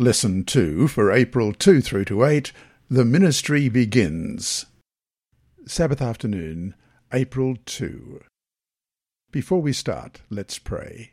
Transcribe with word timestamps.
Lesson 0.00 0.44
2 0.44 0.88
for 0.88 1.12
April 1.12 1.52
2 1.52 1.82
through 1.82 2.06
to 2.06 2.24
8 2.24 2.52
The 2.88 3.04
Ministry 3.04 3.68
Begins. 3.68 4.64
Sabbath 5.66 6.00
afternoon, 6.00 6.74
April 7.12 7.58
2. 7.66 8.22
Before 9.30 9.60
we 9.60 9.74
start, 9.74 10.22
let's 10.30 10.58
pray. 10.58 11.10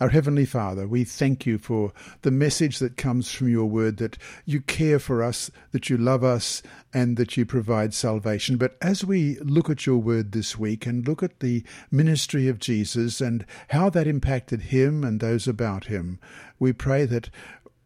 Our 0.00 0.08
Heavenly 0.08 0.46
Father, 0.46 0.88
we 0.88 1.04
thank 1.04 1.46
you 1.46 1.58
for 1.58 1.92
the 2.22 2.32
message 2.32 2.80
that 2.80 2.96
comes 2.96 3.30
from 3.30 3.48
your 3.48 3.66
word 3.66 3.98
that 3.98 4.18
you 4.44 4.60
care 4.60 4.98
for 4.98 5.22
us, 5.22 5.48
that 5.70 5.88
you 5.88 5.96
love 5.96 6.24
us, 6.24 6.60
and 6.92 7.16
that 7.18 7.36
you 7.36 7.46
provide 7.46 7.94
salvation. 7.94 8.56
But 8.56 8.76
as 8.82 9.04
we 9.04 9.38
look 9.38 9.70
at 9.70 9.86
your 9.86 9.98
word 9.98 10.32
this 10.32 10.58
week 10.58 10.86
and 10.86 11.06
look 11.06 11.22
at 11.22 11.38
the 11.38 11.62
ministry 11.92 12.48
of 12.48 12.58
Jesus 12.58 13.20
and 13.20 13.46
how 13.68 13.90
that 13.90 14.08
impacted 14.08 14.62
him 14.62 15.04
and 15.04 15.20
those 15.20 15.46
about 15.46 15.84
him, 15.84 16.18
we 16.58 16.72
pray 16.72 17.04
that 17.04 17.30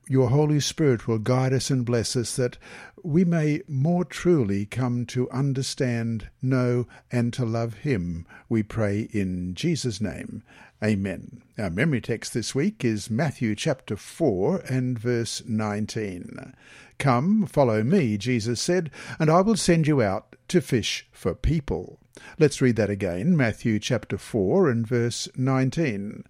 your 0.09 0.30
Holy 0.30 0.61
Spirit 0.61 1.09
will 1.09 1.18
guide 1.18 1.52
us 1.52 1.70
and 1.70 1.84
bless 1.84 2.15
us 2.15 2.37
that 2.37 2.59
we 3.02 3.24
may 3.24 3.62
more 3.66 4.05
truly 4.05 4.65
come 4.65 5.05
to 5.06 5.30
understand, 5.30 6.29
know, 6.41 6.87
and 7.10 7.32
to 7.32 7.45
love 7.45 7.74
Him. 7.74 8.27
We 8.48 8.62
pray 8.62 9.09
in 9.12 9.55
Jesus' 9.55 10.01
name. 10.01 10.42
Amen. 10.82 11.42
Our 11.59 11.70
memory 11.70 12.01
text 12.01 12.34
this 12.34 12.55
week 12.55 12.84
is 12.84 13.10
Matthew 13.10 13.55
chapter 13.55 13.96
4 13.96 14.59
and 14.69 14.98
verse 14.98 15.42
19. 15.46 16.54
Come, 16.98 17.46
follow 17.46 17.82
me, 17.82 18.16
Jesus 18.16 18.60
said, 18.60 18.91
and 19.18 19.30
I 19.30 19.41
will 19.41 19.57
send 19.57 19.87
you 19.87 20.02
out 20.02 20.37
to 20.48 20.60
fish 20.60 21.09
for 21.10 21.34
people. 21.34 21.98
Let's 22.38 22.60
read 22.60 22.77
that 22.77 22.91
again, 22.91 23.37
Matthew 23.37 23.79
chapter 23.79 24.18
4 24.18 24.70
and 24.70 24.87
verse 24.87 25.29
19. 25.37 26.24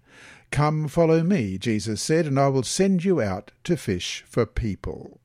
Come, 0.51 0.87
follow 0.87 1.23
me, 1.23 1.57
Jesus 1.57 2.01
said, 2.01 2.25
and 2.25 2.39
I 2.39 2.47
will 2.47 2.63
send 2.63 3.03
you 3.03 3.21
out 3.21 3.51
to 3.63 3.77
fish 3.77 4.23
for 4.27 4.45
people. 4.45 5.19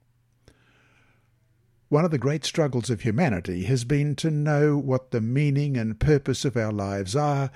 One 1.89 2.05
of 2.05 2.11
the 2.11 2.19
great 2.19 2.45
struggles 2.45 2.89
of 2.91 3.03
humanity 3.03 3.64
has 3.64 3.84
been 3.84 4.17
to 4.17 4.31
know 4.31 4.79
what 4.79 5.11
the 5.11 5.20
meaning 5.20 5.77
and 5.77 6.01
purpose 6.01 6.45
of 6.45 6.56
our 6.56 6.73
lives 6.73 7.14
are 7.14 7.51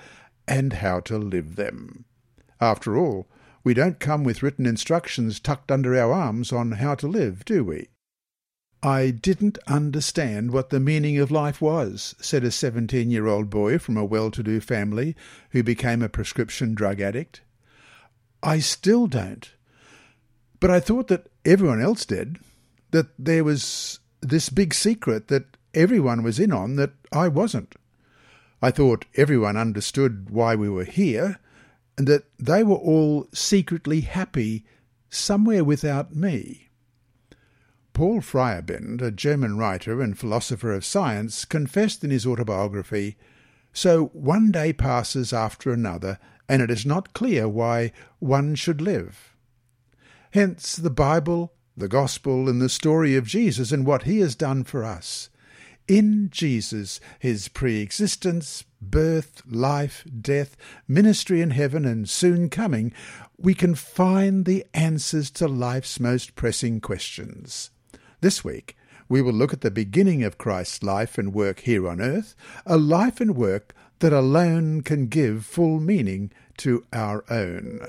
and 0.47 0.73
how 0.73 0.99
to 1.01 1.17
live 1.17 1.55
them. 1.55 2.05
After 2.61 2.97
all, 2.97 3.27
we 3.63 3.73
don't 3.73 3.99
come 3.99 4.23
with 4.23 4.41
written 4.43 4.65
instructions 4.65 5.39
tucked 5.39 5.71
under 5.71 5.95
our 5.95 6.13
arms 6.13 6.53
on 6.53 6.73
how 6.73 6.95
to 6.95 7.07
live, 7.07 7.43
do 7.45 7.63
we? 7.63 7.89
I 8.83 9.09
didn't 9.09 9.57
understand 9.67 10.51
what 10.51 10.69
the 10.69 10.79
meaning 10.79 11.17
of 11.17 11.31
life 11.31 11.59
was, 11.59 12.13
said 12.21 12.43
a 12.43 12.51
17 12.51 13.09
year 13.09 13.25
old 13.25 13.49
boy 13.49 13.79
from 13.79 13.97
a 13.97 14.05
well 14.05 14.29
to 14.31 14.43
do 14.43 14.61
family 14.61 15.15
who 15.49 15.63
became 15.63 16.03
a 16.03 16.09
prescription 16.09 16.75
drug 16.75 17.01
addict. 17.01 17.41
I 18.43 18.59
still 18.59 19.07
don't. 19.07 19.49
But 20.59 20.71
I 20.71 20.79
thought 20.79 21.07
that 21.07 21.27
everyone 21.45 21.81
else 21.81 22.05
did, 22.05 22.39
that 22.91 23.07
there 23.19 23.43
was 23.43 23.99
this 24.21 24.49
big 24.49 24.73
secret 24.73 25.27
that 25.27 25.57
everyone 25.73 26.23
was 26.23 26.39
in 26.39 26.51
on 26.51 26.75
that 26.77 26.91
I 27.11 27.27
wasn't. 27.27 27.75
I 28.61 28.71
thought 28.71 29.05
everyone 29.15 29.55
understood 29.55 30.29
why 30.29 30.55
we 30.55 30.69
were 30.69 30.83
here, 30.83 31.39
and 31.97 32.07
that 32.07 32.25
they 32.39 32.63
were 32.63 32.75
all 32.75 33.27
secretly 33.33 34.01
happy 34.01 34.65
somewhere 35.09 35.63
without 35.63 36.15
me. 36.15 36.69
Paul 37.93 38.21
Feyerabend, 38.21 39.01
a 39.01 39.11
German 39.11 39.57
writer 39.57 40.01
and 40.01 40.17
philosopher 40.17 40.71
of 40.73 40.85
science, 40.85 41.45
confessed 41.45 42.03
in 42.03 42.11
his 42.11 42.27
autobiography, 42.27 43.17
So 43.73 44.05
one 44.13 44.51
day 44.51 44.73
passes 44.73 45.33
after 45.33 45.71
another, 45.71 46.19
and 46.49 46.61
it 46.61 46.71
is 46.71 46.85
not 46.85 47.13
clear 47.13 47.47
why 47.47 47.91
one 48.19 48.55
should 48.55 48.81
live. 48.81 49.35
Hence 50.31 50.75
the 50.75 50.89
Bible, 50.89 51.53
the 51.75 51.87
Gospel, 51.87 52.49
and 52.49 52.61
the 52.61 52.69
story 52.69 53.15
of 53.15 53.27
Jesus 53.27 53.71
and 53.71 53.85
what 53.85 54.03
he 54.03 54.19
has 54.19 54.35
done 54.35 54.63
for 54.63 54.83
us. 54.83 55.29
In 55.87 56.29
Jesus, 56.29 56.99
his 57.19 57.47
pre 57.47 57.79
existence, 57.79 58.65
birth, 58.81 59.41
life, 59.49 60.03
death, 60.19 60.57
ministry 60.87 61.41
in 61.41 61.51
heaven, 61.51 61.85
and 61.85 62.09
soon 62.09 62.49
coming, 62.49 62.91
we 63.37 63.53
can 63.53 63.73
find 63.73 64.45
the 64.45 64.65
answers 64.73 65.31
to 65.31 65.47
life's 65.47 65.99
most 65.99 66.35
pressing 66.35 66.81
questions. 66.81 67.71
This 68.19 68.43
week, 68.43 68.75
we 69.07 69.21
will 69.21 69.33
look 69.33 69.53
at 69.53 69.61
the 69.61 69.71
beginning 69.71 70.23
of 70.23 70.37
Christ's 70.37 70.83
life 70.83 71.17
and 71.17 71.33
work 71.33 71.61
here 71.61 71.87
on 71.87 72.01
earth, 72.01 72.35
a 72.65 72.77
life 72.77 73.21
and 73.21 73.35
work 73.35 73.73
that 73.99 74.13
alone 74.13 74.81
can 74.81 75.07
give 75.07 75.45
full 75.45 75.79
meaning 75.79 76.31
to 76.57 76.85
our 76.93 77.23
own. 77.29 77.79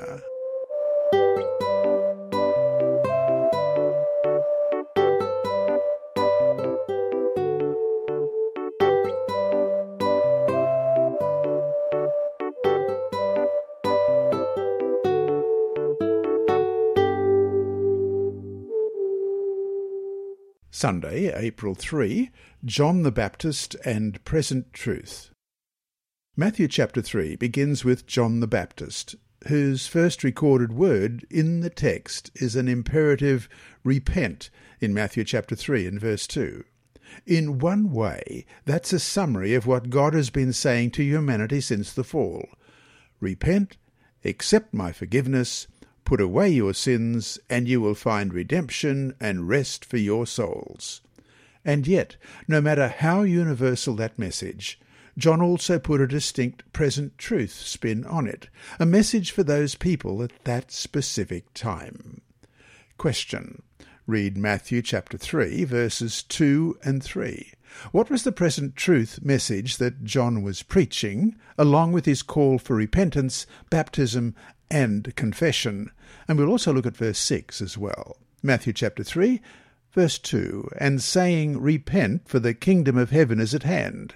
Sunday, 20.70 21.34
April 21.34 21.74
3, 21.74 22.30
John 22.64 23.02
the 23.02 23.10
Baptist 23.10 23.74
and 23.84 24.22
Present 24.24 24.72
Truth. 24.72 25.32
Matthew 26.40 26.68
chapter 26.68 27.02
3 27.02 27.34
begins 27.34 27.84
with 27.84 28.06
John 28.06 28.38
the 28.38 28.46
Baptist, 28.46 29.16
whose 29.48 29.88
first 29.88 30.22
recorded 30.22 30.72
word 30.72 31.26
in 31.28 31.62
the 31.62 31.68
text 31.68 32.30
is 32.36 32.54
an 32.54 32.68
imperative 32.68 33.48
repent 33.82 34.48
in 34.80 34.94
Matthew 34.94 35.24
chapter 35.24 35.56
3 35.56 35.88
and 35.88 36.00
verse 36.00 36.28
2. 36.28 36.62
In 37.26 37.58
one 37.58 37.90
way, 37.90 38.46
that's 38.64 38.92
a 38.92 39.00
summary 39.00 39.52
of 39.54 39.66
what 39.66 39.90
God 39.90 40.14
has 40.14 40.30
been 40.30 40.52
saying 40.52 40.92
to 40.92 41.02
humanity 41.02 41.60
since 41.60 41.92
the 41.92 42.04
fall. 42.04 42.48
Repent, 43.18 43.76
accept 44.24 44.72
my 44.72 44.92
forgiveness, 44.92 45.66
put 46.04 46.20
away 46.20 46.50
your 46.50 46.72
sins, 46.72 47.40
and 47.50 47.66
you 47.66 47.80
will 47.80 47.96
find 47.96 48.32
redemption 48.32 49.12
and 49.18 49.48
rest 49.48 49.84
for 49.84 49.96
your 49.96 50.24
souls. 50.24 51.00
And 51.64 51.88
yet, 51.88 52.14
no 52.46 52.60
matter 52.60 52.86
how 52.86 53.22
universal 53.22 53.96
that 53.96 54.20
message, 54.20 54.78
John 55.18 55.42
also 55.42 55.80
put 55.80 56.00
a 56.00 56.06
distinct 56.06 56.72
present 56.72 57.18
truth 57.18 57.50
spin 57.50 58.04
on 58.04 58.28
it, 58.28 58.48
a 58.78 58.86
message 58.86 59.32
for 59.32 59.42
those 59.42 59.74
people 59.74 60.22
at 60.22 60.30
that 60.44 60.70
specific 60.70 61.52
time. 61.54 62.20
Question. 62.98 63.62
Read 64.06 64.38
Matthew 64.38 64.80
chapter 64.80 65.18
3, 65.18 65.64
verses 65.64 66.22
2 66.22 66.78
and 66.84 67.02
3. 67.02 67.52
What 67.90 68.10
was 68.10 68.22
the 68.22 68.30
present 68.30 68.76
truth 68.76 69.18
message 69.20 69.78
that 69.78 70.04
John 70.04 70.40
was 70.42 70.62
preaching, 70.62 71.34
along 71.58 71.90
with 71.90 72.06
his 72.06 72.22
call 72.22 72.58
for 72.58 72.76
repentance, 72.76 73.44
baptism, 73.70 74.36
and 74.70 75.14
confession? 75.16 75.90
And 76.28 76.38
we'll 76.38 76.48
also 76.48 76.72
look 76.72 76.86
at 76.86 76.96
verse 76.96 77.18
6 77.18 77.60
as 77.60 77.76
well. 77.76 78.18
Matthew 78.40 78.72
chapter 78.72 79.02
3, 79.02 79.42
verse 79.92 80.18
2, 80.18 80.70
and 80.78 81.02
saying, 81.02 81.60
Repent, 81.60 82.28
for 82.28 82.38
the 82.38 82.54
kingdom 82.54 82.96
of 82.96 83.10
heaven 83.10 83.40
is 83.40 83.52
at 83.52 83.64
hand. 83.64 84.14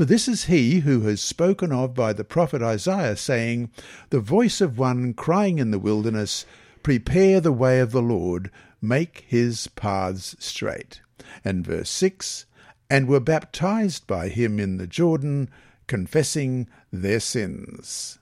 For 0.00 0.06
this 0.06 0.28
is 0.28 0.44
he 0.44 0.80
who 0.80 1.02
has 1.02 1.20
spoken 1.20 1.72
of 1.72 1.92
by 1.92 2.14
the 2.14 2.24
prophet 2.24 2.62
Isaiah, 2.62 3.16
saying, 3.16 3.70
The 4.08 4.18
voice 4.18 4.62
of 4.62 4.78
one 4.78 5.12
crying 5.12 5.58
in 5.58 5.72
the 5.72 5.78
wilderness, 5.78 6.46
Prepare 6.82 7.38
the 7.42 7.52
way 7.52 7.80
of 7.80 7.90
the 7.92 8.00
Lord, 8.00 8.50
make 8.80 9.26
his 9.28 9.66
paths 9.66 10.36
straight. 10.38 11.02
And 11.44 11.66
verse 11.66 11.90
6 11.90 12.46
And 12.88 13.08
were 13.08 13.20
baptized 13.20 14.06
by 14.06 14.30
him 14.30 14.58
in 14.58 14.78
the 14.78 14.86
Jordan, 14.86 15.50
confessing 15.86 16.66
their 16.90 17.20
sins. 17.20 18.18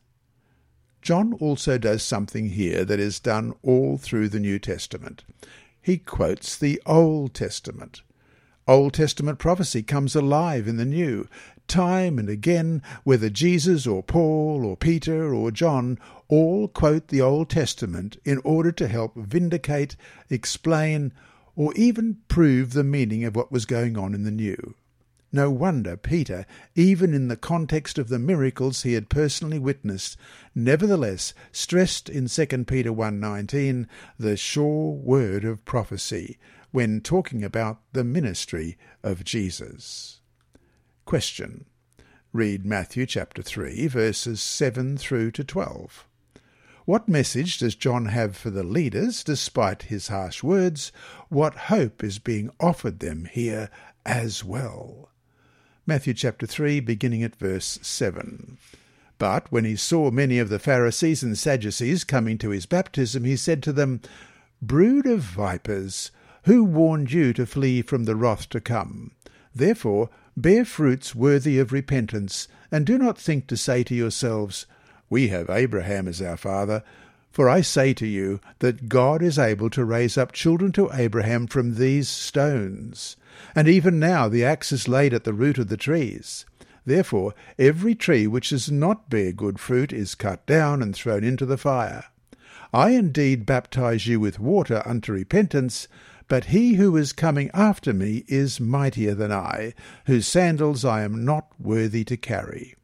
John 1.00 1.32
also 1.34 1.78
does 1.78 2.02
something 2.02 2.48
here 2.48 2.84
that 2.86 2.98
is 2.98 3.20
done 3.20 3.54
all 3.62 3.98
through 3.98 4.30
the 4.30 4.40
New 4.40 4.58
Testament. 4.58 5.22
He 5.80 5.96
quotes 5.96 6.56
the 6.56 6.82
Old 6.86 7.34
Testament. 7.34 8.02
Old 8.68 8.92
Testament 8.92 9.38
prophecy 9.38 9.82
comes 9.82 10.14
alive 10.14 10.68
in 10.68 10.76
the 10.76 10.84
New, 10.84 11.26
time 11.68 12.18
and 12.18 12.28
again, 12.28 12.82
whether 13.02 13.30
Jesus 13.30 13.86
or 13.86 14.02
Paul 14.02 14.62
or 14.66 14.76
Peter 14.76 15.32
or 15.32 15.50
John 15.50 15.98
all 16.28 16.68
quote 16.68 17.08
the 17.08 17.22
Old 17.22 17.48
Testament 17.48 18.18
in 18.26 18.42
order 18.44 18.70
to 18.72 18.86
help 18.86 19.16
vindicate, 19.16 19.96
explain, 20.28 21.14
or 21.56 21.72
even 21.76 22.18
prove 22.28 22.74
the 22.74 22.84
meaning 22.84 23.24
of 23.24 23.34
what 23.34 23.50
was 23.50 23.64
going 23.64 23.96
on 23.96 24.12
in 24.14 24.24
the 24.24 24.30
New. 24.30 24.74
No 25.32 25.50
wonder 25.50 25.96
Peter, 25.96 26.44
even 26.74 27.14
in 27.14 27.28
the 27.28 27.36
context 27.36 27.98
of 27.98 28.10
the 28.10 28.18
miracles 28.18 28.82
he 28.82 28.92
had 28.92 29.08
personally 29.08 29.58
witnessed, 29.58 30.18
nevertheless 30.54 31.32
stressed 31.52 32.10
in 32.10 32.28
2 32.28 32.66
Peter 32.66 32.92
1:19 32.92 33.86
the 34.18 34.36
sure 34.36 34.92
word 34.92 35.46
of 35.46 35.64
prophecy 35.64 36.36
when 36.70 37.00
talking 37.00 37.42
about 37.42 37.80
the 37.92 38.04
ministry 38.04 38.76
of 39.02 39.24
Jesus. 39.24 40.20
Question. 41.04 41.64
Read 42.32 42.66
Matthew 42.66 43.06
chapter 43.06 43.42
3, 43.42 43.86
verses 43.86 44.42
7 44.42 44.98
through 44.98 45.30
to 45.30 45.44
12. 45.44 46.06
What 46.84 47.08
message 47.08 47.58
does 47.58 47.74
John 47.74 48.06
have 48.06 48.36
for 48.36 48.50
the 48.50 48.62
leaders, 48.62 49.24
despite 49.24 49.84
his 49.84 50.08
harsh 50.08 50.42
words? 50.42 50.92
What 51.28 51.54
hope 51.54 52.04
is 52.04 52.18
being 52.18 52.50
offered 52.60 53.00
them 53.00 53.26
here 53.26 53.70
as 54.04 54.44
well? 54.44 55.10
Matthew 55.86 56.12
chapter 56.12 56.46
3, 56.46 56.80
beginning 56.80 57.22
at 57.22 57.36
verse 57.36 57.78
7. 57.82 58.58
But 59.18 59.50
when 59.50 59.64
he 59.64 59.74
saw 59.74 60.10
many 60.10 60.38
of 60.38 60.48
the 60.48 60.58
Pharisees 60.58 61.22
and 61.22 61.36
Sadducees 61.36 62.04
coming 62.04 62.38
to 62.38 62.50
his 62.50 62.66
baptism, 62.66 63.24
he 63.24 63.36
said 63.36 63.62
to 63.64 63.72
them, 63.72 64.00
Brood 64.62 65.06
of 65.06 65.20
vipers, 65.20 66.10
who 66.48 66.64
warned 66.64 67.12
you 67.12 67.34
to 67.34 67.44
flee 67.44 67.82
from 67.82 68.04
the 68.04 68.16
wrath 68.16 68.48
to 68.48 68.58
come? 68.58 69.10
Therefore, 69.54 70.08
bear 70.34 70.64
fruits 70.64 71.14
worthy 71.14 71.58
of 71.58 71.72
repentance, 71.72 72.48
and 72.72 72.86
do 72.86 72.96
not 72.96 73.18
think 73.18 73.46
to 73.48 73.56
say 73.58 73.84
to 73.84 73.94
yourselves, 73.94 74.64
We 75.10 75.28
have 75.28 75.50
Abraham 75.50 76.08
as 76.08 76.22
our 76.22 76.38
father. 76.38 76.82
For 77.30 77.50
I 77.50 77.60
say 77.60 77.92
to 77.92 78.06
you 78.06 78.40
that 78.60 78.88
God 78.88 79.20
is 79.20 79.38
able 79.38 79.68
to 79.68 79.84
raise 79.84 80.16
up 80.16 80.32
children 80.32 80.72
to 80.72 80.88
Abraham 80.94 81.48
from 81.48 81.74
these 81.74 82.08
stones. 82.08 83.18
And 83.54 83.68
even 83.68 83.98
now 83.98 84.26
the 84.30 84.42
axe 84.42 84.72
is 84.72 84.88
laid 84.88 85.12
at 85.12 85.24
the 85.24 85.34
root 85.34 85.58
of 85.58 85.68
the 85.68 85.76
trees. 85.76 86.46
Therefore 86.86 87.34
every 87.58 87.94
tree 87.94 88.26
which 88.26 88.48
does 88.48 88.70
not 88.70 89.10
bear 89.10 89.32
good 89.32 89.60
fruit 89.60 89.92
is 89.92 90.14
cut 90.14 90.46
down 90.46 90.80
and 90.80 90.96
thrown 90.96 91.24
into 91.24 91.44
the 91.44 91.58
fire. 91.58 92.04
I 92.72 92.92
indeed 92.92 93.44
baptize 93.44 94.06
you 94.06 94.18
with 94.18 94.40
water 94.40 94.82
unto 94.86 95.12
repentance, 95.12 95.88
but 96.28 96.46
he 96.46 96.74
who 96.74 96.96
is 96.96 97.12
coming 97.12 97.50
after 97.54 97.92
me 97.92 98.24
is 98.28 98.60
mightier 98.60 99.14
than 99.14 99.32
I, 99.32 99.74
whose 100.04 100.26
sandals 100.26 100.84
I 100.84 101.02
am 101.02 101.24
not 101.24 101.48
worthy 101.58 102.04
to 102.04 102.16
carry. 102.16 102.74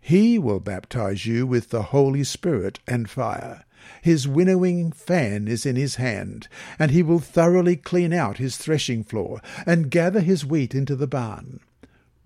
He 0.00 0.38
will 0.38 0.60
baptize 0.60 1.26
you 1.26 1.46
with 1.46 1.70
the 1.70 1.82
Holy 1.82 2.24
Spirit 2.24 2.80
and 2.86 3.08
fire. 3.08 3.64
His 4.00 4.26
winnowing 4.26 4.92
fan 4.92 5.46
is 5.46 5.66
in 5.66 5.76
his 5.76 5.96
hand, 5.96 6.48
and 6.78 6.90
he 6.90 7.02
will 7.02 7.18
thoroughly 7.18 7.76
clean 7.76 8.12
out 8.12 8.38
his 8.38 8.56
threshing 8.56 9.04
floor, 9.04 9.40
and 9.66 9.90
gather 9.90 10.20
his 10.20 10.44
wheat 10.44 10.74
into 10.74 10.96
the 10.96 11.06
barn. 11.06 11.60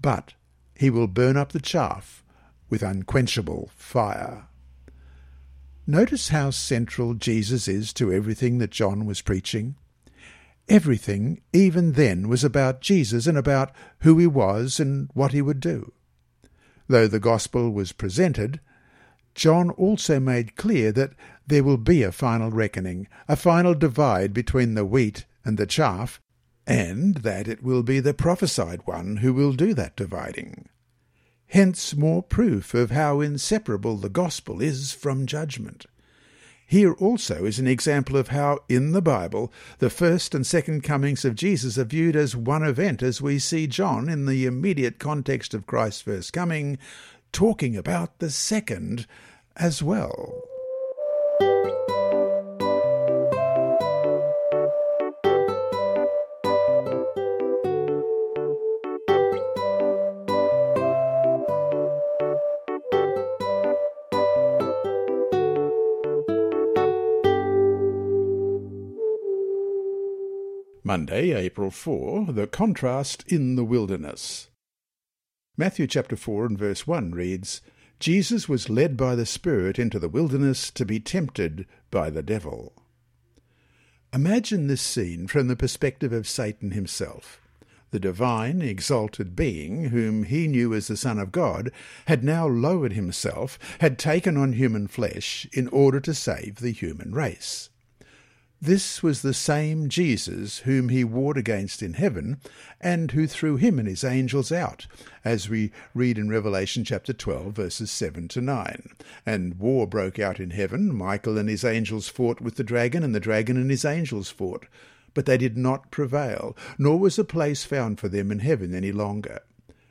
But 0.01 0.35
he 0.77 0.91
will 0.91 1.09
burn 1.09 1.37
up 1.37 1.51
the 1.53 1.61
chaff 1.61 2.25
with 2.71 2.83
unquenchable 2.83 3.71
fire. 3.75 4.47
Notice 5.87 6.29
how 6.29 6.51
central 6.51 7.15
Jesus 7.15 7.67
is 7.67 7.93
to 7.95 8.13
everything 8.13 8.59
that 8.59 8.71
John 8.71 9.07
was 9.07 9.23
preaching. 9.23 9.75
Everything, 10.69 11.41
even 11.53 11.93
then, 11.93 12.29
was 12.29 12.44
about 12.44 12.82
Jesus 12.82 13.26
and 13.26 13.38
about 13.38 13.73
who 14.00 14.19
he 14.19 14.26
was 14.26 14.79
and 14.79 15.09
what 15.15 15.32
he 15.32 15.41
would 15.41 15.61
do. 15.61 15.93
Though 16.88 17.06
the 17.06 17.20
gospel 17.20 17.70
was 17.70 17.93
presented, 17.93 18.61
John 19.35 19.70
also 19.70 20.20
made 20.20 20.56
clear 20.56 20.93
that 20.93 21.12
there 21.47 21.65
will 21.65 21.79
be 21.79 22.03
a 22.03 22.12
final 22.12 22.50
reckoning, 22.50 23.09
a 23.29 23.37
final 23.37 23.75
divide 23.75 24.35
between 24.35 24.75
the 24.75 24.85
wheat 24.85 25.25
and 25.44 25.56
the 25.56 25.67
chaff, 25.67 26.20
and 26.67 27.19
that 27.19 27.49
it 27.49 27.62
will 27.62 27.82
be 27.82 28.00
the 28.00 28.12
prophesied 28.12 28.81
one 28.85 29.19
who 29.19 29.32
will 29.32 29.53
do 29.55 29.73
that 29.73 29.97
dividing. 29.97 30.69
Hence 31.47 31.97
more 31.97 32.23
proof 32.23 32.75
of 32.75 32.91
how 32.91 33.23
inseparable 33.23 33.97
the 33.97 34.11
gospel 34.11 34.61
is 34.61 34.93
from 34.93 35.25
judgment. 35.25 35.87
Here 36.70 36.93
also 36.93 37.47
is 37.47 37.59
an 37.59 37.67
example 37.67 38.15
of 38.19 38.29
how, 38.29 38.59
in 38.69 38.93
the 38.93 39.00
Bible, 39.00 39.50
the 39.79 39.88
first 39.88 40.35
and 40.35 40.47
second 40.47 40.82
comings 40.82 41.25
of 41.25 41.35
Jesus 41.35 41.79
are 41.79 41.85
viewed 41.85 42.15
as 42.15 42.37
one 42.37 42.62
event, 42.62 43.03
as 43.03 43.23
we 43.23 43.38
see 43.38 43.67
John, 43.67 44.06
in 44.11 44.26
the 44.26 44.44
immediate 44.44 44.99
context 44.99 45.55
of 45.55 45.67
Christ's 45.67 46.03
first 46.03 46.35
coming, 46.35 46.76
talking 47.32 47.75
about 47.75 48.19
the 48.19 48.29
second 48.29 49.06
as 49.56 49.82
well. 49.82 50.43
Monday, 70.99 71.31
April 71.33 71.71
4, 71.71 72.33
the 72.33 72.49
contrast 72.49 73.23
in 73.29 73.55
the 73.55 73.62
wilderness. 73.62 74.49
Matthew 75.56 75.87
chapter 75.87 76.17
4 76.17 76.47
and 76.47 76.59
verse 76.59 76.89
1 76.89 77.12
reads, 77.12 77.61
Jesus 78.00 78.49
was 78.49 78.69
led 78.69 78.97
by 78.97 79.15
the 79.15 79.25
Spirit 79.25 79.79
into 79.79 80.00
the 80.00 80.09
wilderness 80.09 80.73
to 80.73 80.85
be 80.85 80.99
tempted 80.99 81.67
by 81.93 82.11
the 82.11 82.25
devil. 82.25 82.73
Imagine 84.12 84.67
this 84.67 84.83
scene 84.83 85.29
from 85.29 85.47
the 85.47 85.55
perspective 85.55 86.12
of 86.12 86.27
Satan 86.27 86.73
himself. 86.73 87.41
The 87.93 88.01
divine, 88.01 88.61
exalted 88.61 89.37
being, 89.37 89.91
whom 89.91 90.25
he 90.25 90.49
knew 90.49 90.75
as 90.75 90.89
the 90.89 90.97
Son 90.97 91.21
of 91.21 91.31
God, 91.31 91.71
had 92.06 92.25
now 92.25 92.49
lowered 92.49 92.94
himself, 92.94 93.56
had 93.81 94.01
taken 94.01 94.37
on 94.37 94.55
human 94.55 94.89
flesh 94.89 95.47
in 95.53 95.69
order 95.69 96.01
to 96.01 96.12
save 96.12 96.56
the 96.56 96.73
human 96.73 97.12
race. 97.12 97.71
This 98.60 99.05
was 99.05 99.22
the 99.22 99.34
same 99.34 99.88
Jesus 99.88 100.58
whom 100.60 100.88
he 100.88 101.05
warred 101.05 101.38
against 101.38 101.81
in 101.81 101.94
heaven, 101.94 102.40
and 102.81 103.12
who 103.12 103.28
threw 103.28 103.55
him 103.56 103.78
and 103.78 103.87
his 103.87 104.02
angels 104.02 104.50
out, 104.50 104.88
as 105.25 105.49
we 105.49 105.70
read 105.94 106.19
in 106.19 106.28
Revelation 106.28 106.82
chapter 106.82 107.12
12, 107.12 107.55
verses 107.55 107.88
7 107.93 108.26
to 108.28 108.40
9. 108.40 108.88
And 109.25 109.60
war 109.60 109.87
broke 109.87 110.19
out 110.19 110.40
in 110.40 110.50
heaven. 110.50 110.93
Michael 110.93 111.38
and 111.38 111.49
his 111.49 111.64
angels 111.64 112.08
fought 112.08 112.40
with 112.40 112.56
the 112.56 112.64
dragon, 112.64 113.05
and 113.05 113.14
the 113.14 113.20
dragon 113.20 113.56
and 113.56 113.70
his 113.70 113.84
angels 113.84 114.28
fought. 114.28 114.66
But 115.14 115.26
they 115.26 115.38
did 115.38 115.56
not 115.56 115.93
prevail, 115.93 116.56
nor 116.78 116.99
was 116.99 117.16
a 117.16 117.25
place 117.25 117.62
found 117.62 118.00
for 118.00 118.08
them 118.08 118.32
in 118.32 118.40
heaven 118.40 118.75
any 118.75 118.90
longer. 118.90 119.43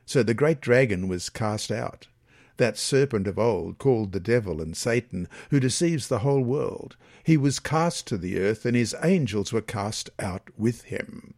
So 0.06 0.24
the 0.24 0.34
great 0.34 0.60
dragon 0.60 1.08
was 1.08 1.30
cast 1.30 1.72
out 1.72 2.08
that 2.58 2.78
serpent 2.78 3.28
of 3.28 3.40
old, 3.40 3.78
called 3.78 4.12
the 4.12 4.20
devil 4.20 4.62
and 4.62 4.76
Satan, 4.76 5.28
who 5.50 5.60
deceives 5.60 6.08
the 6.08 6.20
whole 6.20 6.42
world. 6.42 6.96
He 7.24 7.38
was 7.38 7.60
cast 7.60 8.08
to 8.08 8.18
the 8.18 8.40
earth, 8.40 8.66
and 8.66 8.76
his 8.76 8.96
angels 9.04 9.54
were 9.54 9.62
cast 9.62 10.10
out 10.20 10.50
with 10.58 10.84
him. 10.84 11.34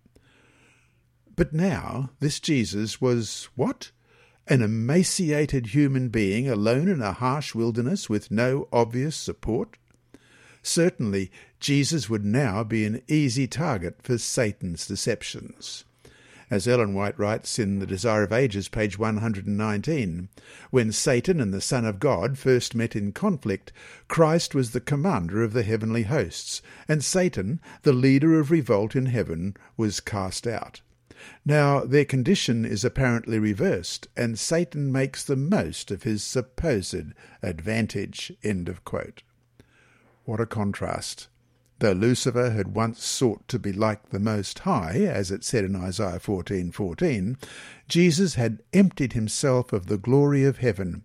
But 1.36 1.54
now 1.54 2.12
this 2.20 2.40
Jesus 2.40 3.00
was 3.00 3.50
what? 3.56 3.92
An 4.48 4.62
emaciated 4.62 5.68
human 5.68 6.10
being 6.10 6.50
alone 6.50 6.88
in 6.88 7.02
a 7.02 7.14
harsh 7.14 7.54
wilderness 7.54 8.10
with 8.10 8.32
no 8.32 8.68
obvious 8.74 9.16
support? 9.16 9.78
Certainly, 10.62 11.32
Jesus 11.60 12.10
would 12.10 12.26
now 12.26 12.64
be 12.64 12.86
an 12.86 13.02
easy 13.08 13.48
target 13.48 14.02
for 14.02 14.18
Satan's 14.18 14.88
deceptions 14.88 15.86
as 16.50 16.68
Ellen 16.68 16.94
White 16.94 17.18
writes 17.20 17.60
in 17.60 17.80
The 17.80 17.86
Desire 17.86 18.24
of 18.24 18.32
Ages, 18.32 18.68
page 18.68 18.98
119. 18.98 20.30
When 20.72 20.92
Satan 20.92 21.40
and 21.40 21.54
the 21.54 21.62
Son 21.62 21.86
of 21.86 22.00
God 22.00 22.38
first 22.38 22.74
met 22.74 22.96
in 22.96 23.12
conflict, 23.12 23.72
Christ 24.08 24.56
was 24.56 24.72
the 24.72 24.82
commander 24.82 25.44
of 25.44 25.54
the 25.54 25.64
heavenly 25.64 26.04
hosts, 26.04 26.62
and 26.88 27.04
Satan, 27.04 27.60
the 27.84 27.94
leader 27.94 28.40
of 28.40 28.52
revolt 28.52 28.96
in 28.96 29.08
heaven, 29.08 29.56
was 29.78 30.00
cast 30.00 30.48
out. 30.48 30.82
Now 31.46 31.82
their 31.82 32.06
condition 32.06 32.66
is 32.66 32.86
apparently 32.86 33.40
reversed, 33.40 34.08
and 34.16 34.40
Satan 34.40 34.92
makes 34.92 35.24
the 35.24 35.36
most 35.36 35.92
of 35.92 36.04
his 36.04 36.24
supposed 36.24 37.14
advantage. 37.44 38.32
End 38.44 38.70
of 38.70 38.84
quote. 38.86 39.24
What 40.26 40.40
a 40.40 40.46
contrast! 40.46 41.28
Though 41.80 41.94
Lucifer 41.94 42.50
had 42.52 42.76
once 42.76 43.04
sought 43.04 43.48
to 43.48 43.58
be 43.58 43.72
like 43.72 44.10
the 44.10 44.20
Most 44.20 44.60
High, 44.60 45.00
as 45.06 45.32
it 45.32 45.46
said 45.46 45.64
in 45.64 45.78
Isaiah 45.78 46.20
14:14, 46.20 46.74
14, 46.74 47.38
Jesus 47.88 48.36
had 48.36 48.62
emptied 48.74 49.14
himself 49.14 49.72
of 49.72 49.86
the 49.86 49.98
glory 49.98 50.44
of 50.44 50.58
heaven. 50.58 51.04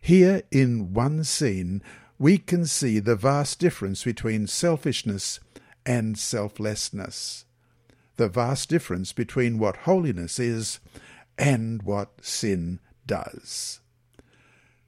Here, 0.00 0.42
in 0.50 0.94
one 0.94 1.22
scene, 1.24 1.82
we 2.18 2.38
can 2.38 2.64
see 2.64 2.98
the 2.98 3.16
vast 3.16 3.58
difference 3.58 4.04
between 4.04 4.46
selfishness 4.46 5.40
and 5.84 6.18
selflessness, 6.18 7.44
the 8.16 8.28
vast 8.28 8.70
difference 8.70 9.12
between 9.12 9.58
what 9.58 9.78
holiness 9.78 10.38
is 10.38 10.80
and 11.36 11.82
what 11.82 12.24
sin 12.24 12.80
does. 13.06 13.80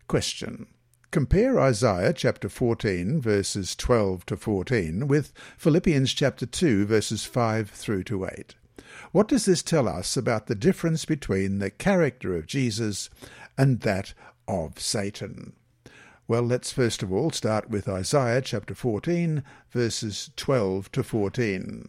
Question. 0.08 0.68
Compare 1.12 1.58
Isaiah 1.60 2.12
chapter 2.12 2.48
14 2.48 3.20
verses 3.20 3.76
12 3.76 4.26
to 4.26 4.36
14 4.36 5.06
with 5.06 5.32
Philippians 5.56 6.12
chapter 6.12 6.46
2 6.46 6.84
verses 6.84 7.24
5 7.24 7.70
through 7.70 8.02
to 8.04 8.26
8. 8.26 8.54
What 9.12 9.28
does 9.28 9.44
this 9.44 9.62
tell 9.62 9.88
us 9.88 10.16
about 10.16 10.46
the 10.46 10.56
difference 10.56 11.04
between 11.04 11.58
the 11.58 11.70
character 11.70 12.36
of 12.36 12.46
Jesus 12.46 13.08
and 13.56 13.80
that 13.80 14.14
of 14.48 14.80
Satan? 14.80 15.54
Well, 16.28 16.42
let's 16.42 16.72
first 16.72 17.04
of 17.04 17.12
all 17.12 17.30
start 17.30 17.70
with 17.70 17.88
Isaiah 17.88 18.42
chapter 18.42 18.74
14 18.74 19.44
verses 19.70 20.30
12 20.36 20.90
to 20.92 21.02
14. 21.04 21.88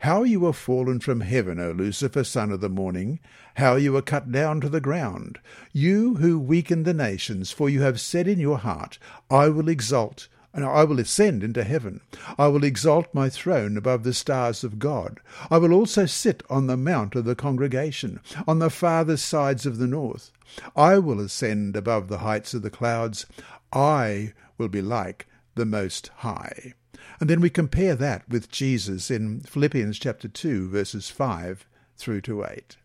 How 0.00 0.24
you 0.24 0.44
are 0.46 0.52
fallen 0.52 1.00
from 1.00 1.20
heaven, 1.20 1.58
O 1.58 1.70
Lucifer, 1.70 2.22
son 2.22 2.52
of 2.52 2.60
the 2.60 2.68
morning! 2.68 3.18
How 3.54 3.76
you 3.76 3.96
are 3.96 4.02
cut 4.02 4.30
down 4.30 4.60
to 4.60 4.68
the 4.68 4.80
ground! 4.80 5.38
You 5.72 6.16
who 6.16 6.38
weaken 6.38 6.82
the 6.82 6.92
nations, 6.92 7.50
for 7.50 7.70
you 7.70 7.80
have 7.80 7.98
said 7.98 8.28
in 8.28 8.38
your 8.38 8.58
heart, 8.58 8.98
I 9.30 9.48
will 9.48 9.70
exult, 9.70 10.28
and 10.52 10.66
I 10.66 10.84
will 10.84 11.00
ascend 11.00 11.42
into 11.42 11.64
heaven. 11.64 12.02
I 12.38 12.48
will 12.48 12.62
exalt 12.62 13.12
my 13.14 13.30
throne 13.30 13.78
above 13.78 14.02
the 14.04 14.12
stars 14.12 14.62
of 14.64 14.78
God. 14.78 15.18
I 15.50 15.56
will 15.56 15.72
also 15.72 16.04
sit 16.04 16.42
on 16.50 16.66
the 16.66 16.76
mount 16.76 17.14
of 17.14 17.24
the 17.24 17.34
congregation, 17.34 18.20
on 18.46 18.58
the 18.58 18.70
farthest 18.70 19.26
sides 19.26 19.64
of 19.64 19.78
the 19.78 19.86
north. 19.86 20.30
I 20.76 20.98
will 20.98 21.20
ascend 21.20 21.74
above 21.74 22.08
the 22.08 22.18
heights 22.18 22.52
of 22.52 22.60
the 22.60 22.70
clouds. 22.70 23.24
I 23.72 24.34
will 24.58 24.68
be 24.68 24.82
like 24.82 25.26
the 25.54 25.66
Most 25.66 26.10
High. 26.16 26.74
And 27.20 27.30
then 27.30 27.40
we 27.40 27.50
compare 27.50 27.94
that 27.94 28.28
with 28.28 28.50
Jesus 28.50 29.10
in 29.10 29.40
Philippians 29.40 29.98
chapter 29.98 30.28
2, 30.28 30.68
verses 30.68 31.10
5 31.10 31.66
through 31.96 32.20
to 32.22 32.44
8. 32.44 32.76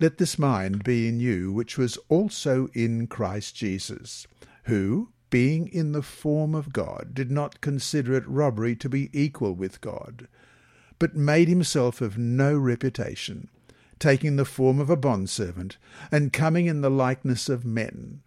Let 0.00 0.18
this 0.18 0.38
mind 0.38 0.82
be 0.82 1.06
in 1.08 1.20
you, 1.20 1.52
which 1.52 1.76
was 1.76 1.98
also 2.08 2.68
in 2.72 3.06
Christ 3.06 3.54
Jesus, 3.54 4.26
who, 4.64 5.10
being 5.28 5.68
in 5.68 5.92
the 5.92 6.02
form 6.02 6.54
of 6.54 6.72
God, 6.72 7.10
did 7.12 7.30
not 7.30 7.60
consider 7.60 8.14
it 8.14 8.26
robbery 8.26 8.74
to 8.76 8.88
be 8.88 9.10
equal 9.12 9.52
with 9.52 9.80
God, 9.80 10.26
but 10.98 11.14
made 11.14 11.48
himself 11.48 12.00
of 12.00 12.16
no 12.16 12.56
reputation, 12.56 13.48
taking 13.98 14.36
the 14.36 14.44
form 14.44 14.80
of 14.80 14.88
a 14.88 14.96
bondservant, 14.96 15.76
and 16.10 16.32
coming 16.32 16.66
in 16.66 16.80
the 16.80 16.90
likeness 16.90 17.48
of 17.48 17.64
men. 17.64 18.22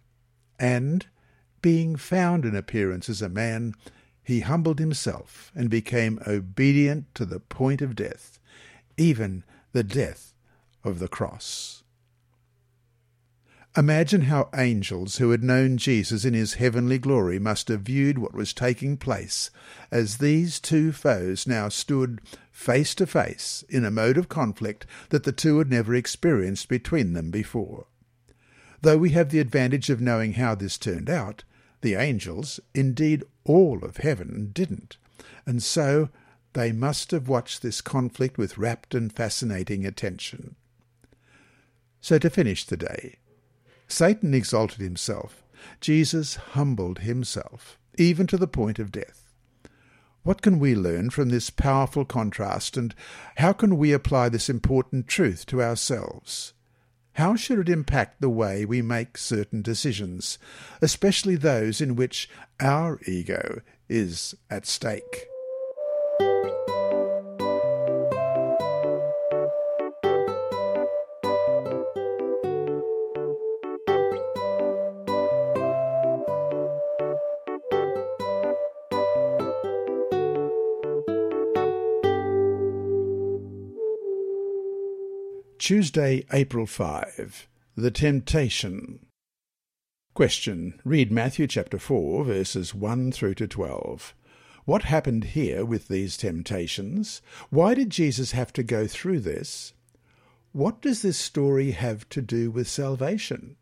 And, 0.58 1.06
being 1.60 1.96
found 1.96 2.44
in 2.44 2.54
appearance 2.54 3.08
as 3.08 3.20
a 3.20 3.28
man, 3.28 3.74
he 4.24 4.40
humbled 4.40 4.78
himself 4.78 5.52
and 5.54 5.68
became 5.68 6.18
obedient 6.26 7.14
to 7.14 7.24
the 7.24 7.40
point 7.40 7.82
of 7.82 7.94
death, 7.94 8.40
even 8.96 9.44
the 9.72 9.84
death 9.84 10.32
of 10.82 10.98
the 10.98 11.08
cross. 11.08 11.84
Imagine 13.76 14.22
how 14.22 14.50
angels 14.54 15.16
who 15.16 15.32
had 15.32 15.42
known 15.42 15.76
Jesus 15.78 16.24
in 16.24 16.32
his 16.32 16.54
heavenly 16.54 16.96
glory 16.96 17.40
must 17.40 17.66
have 17.66 17.80
viewed 17.80 18.18
what 18.18 18.32
was 18.32 18.52
taking 18.52 18.96
place 18.96 19.50
as 19.90 20.18
these 20.18 20.60
two 20.60 20.92
foes 20.92 21.44
now 21.44 21.68
stood 21.68 22.20
face 22.52 22.94
to 22.94 23.06
face 23.06 23.64
in 23.68 23.84
a 23.84 23.90
mode 23.90 24.16
of 24.16 24.28
conflict 24.28 24.86
that 25.08 25.24
the 25.24 25.32
two 25.32 25.58
had 25.58 25.68
never 25.70 25.92
experienced 25.92 26.68
between 26.68 27.14
them 27.14 27.32
before. 27.32 27.86
Though 28.80 28.98
we 28.98 29.10
have 29.10 29.30
the 29.30 29.40
advantage 29.40 29.90
of 29.90 30.00
knowing 30.00 30.34
how 30.34 30.54
this 30.54 30.78
turned 30.78 31.10
out, 31.10 31.42
the 31.84 31.94
angels, 31.94 32.58
indeed 32.74 33.22
all 33.44 33.84
of 33.84 33.98
heaven, 33.98 34.50
didn't, 34.52 34.96
and 35.46 35.62
so 35.62 36.08
they 36.54 36.72
must 36.72 37.12
have 37.12 37.28
watched 37.28 37.62
this 37.62 37.80
conflict 37.80 38.38
with 38.38 38.58
rapt 38.58 38.94
and 38.94 39.12
fascinating 39.12 39.84
attention. 39.84 40.56
So 42.00 42.18
to 42.18 42.30
finish 42.30 42.64
the 42.64 42.76
day, 42.76 43.18
Satan 43.86 44.34
exalted 44.34 44.80
himself. 44.80 45.44
Jesus 45.80 46.36
humbled 46.36 47.00
himself, 47.00 47.78
even 47.96 48.26
to 48.28 48.36
the 48.36 48.48
point 48.48 48.78
of 48.78 48.90
death. 48.90 49.30
What 50.22 50.40
can 50.40 50.58
we 50.58 50.74
learn 50.74 51.10
from 51.10 51.28
this 51.28 51.50
powerful 51.50 52.06
contrast, 52.06 52.78
and 52.78 52.94
how 53.36 53.52
can 53.52 53.76
we 53.76 53.92
apply 53.92 54.30
this 54.30 54.48
important 54.48 55.06
truth 55.06 55.44
to 55.46 55.62
ourselves? 55.62 56.54
How 57.14 57.36
should 57.36 57.60
it 57.60 57.68
impact 57.68 58.20
the 58.20 58.28
way 58.28 58.64
we 58.64 58.82
make 58.82 59.16
certain 59.16 59.62
decisions, 59.62 60.36
especially 60.82 61.36
those 61.36 61.80
in 61.80 61.94
which 61.94 62.28
our 62.60 63.00
ego 63.06 63.60
is 63.88 64.34
at 64.50 64.66
stake? 64.66 65.28
Tuesday, 85.64 86.26
April 86.30 86.66
5. 86.66 87.48
The 87.74 87.90
Temptation. 87.90 89.06
Question. 90.12 90.78
Read 90.84 91.10
Matthew 91.10 91.46
chapter 91.46 91.78
4, 91.78 92.22
verses 92.22 92.74
1 92.74 93.12
through 93.12 93.32
to 93.36 93.48
12. 93.48 94.14
What 94.66 94.82
happened 94.82 95.24
here 95.24 95.64
with 95.64 95.88
these 95.88 96.18
temptations? 96.18 97.22
Why 97.48 97.72
did 97.72 97.88
Jesus 97.88 98.32
have 98.32 98.52
to 98.52 98.62
go 98.62 98.86
through 98.86 99.20
this? 99.20 99.72
What 100.52 100.82
does 100.82 101.00
this 101.00 101.16
story 101.16 101.70
have 101.70 102.06
to 102.10 102.20
do 102.20 102.50
with 102.50 102.68
salvation? 102.68 103.56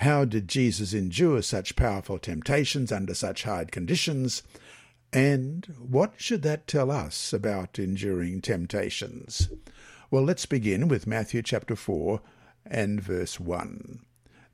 How 0.00 0.24
did 0.24 0.48
Jesus 0.48 0.92
endure 0.92 1.42
such 1.42 1.76
powerful 1.76 2.18
temptations 2.18 2.90
under 2.90 3.14
such 3.14 3.44
hard 3.44 3.70
conditions? 3.70 4.42
And 5.12 5.64
what 5.78 6.14
should 6.16 6.42
that 6.42 6.66
tell 6.66 6.90
us 6.90 7.32
about 7.32 7.78
enduring 7.78 8.40
temptations? 8.40 9.48
Well, 10.12 10.24
let's 10.24 10.44
begin 10.44 10.88
with 10.88 11.06
Matthew 11.06 11.40
chapter 11.40 11.76
4 11.76 12.20
and 12.66 13.00
verse 13.00 13.38
1. 13.38 14.00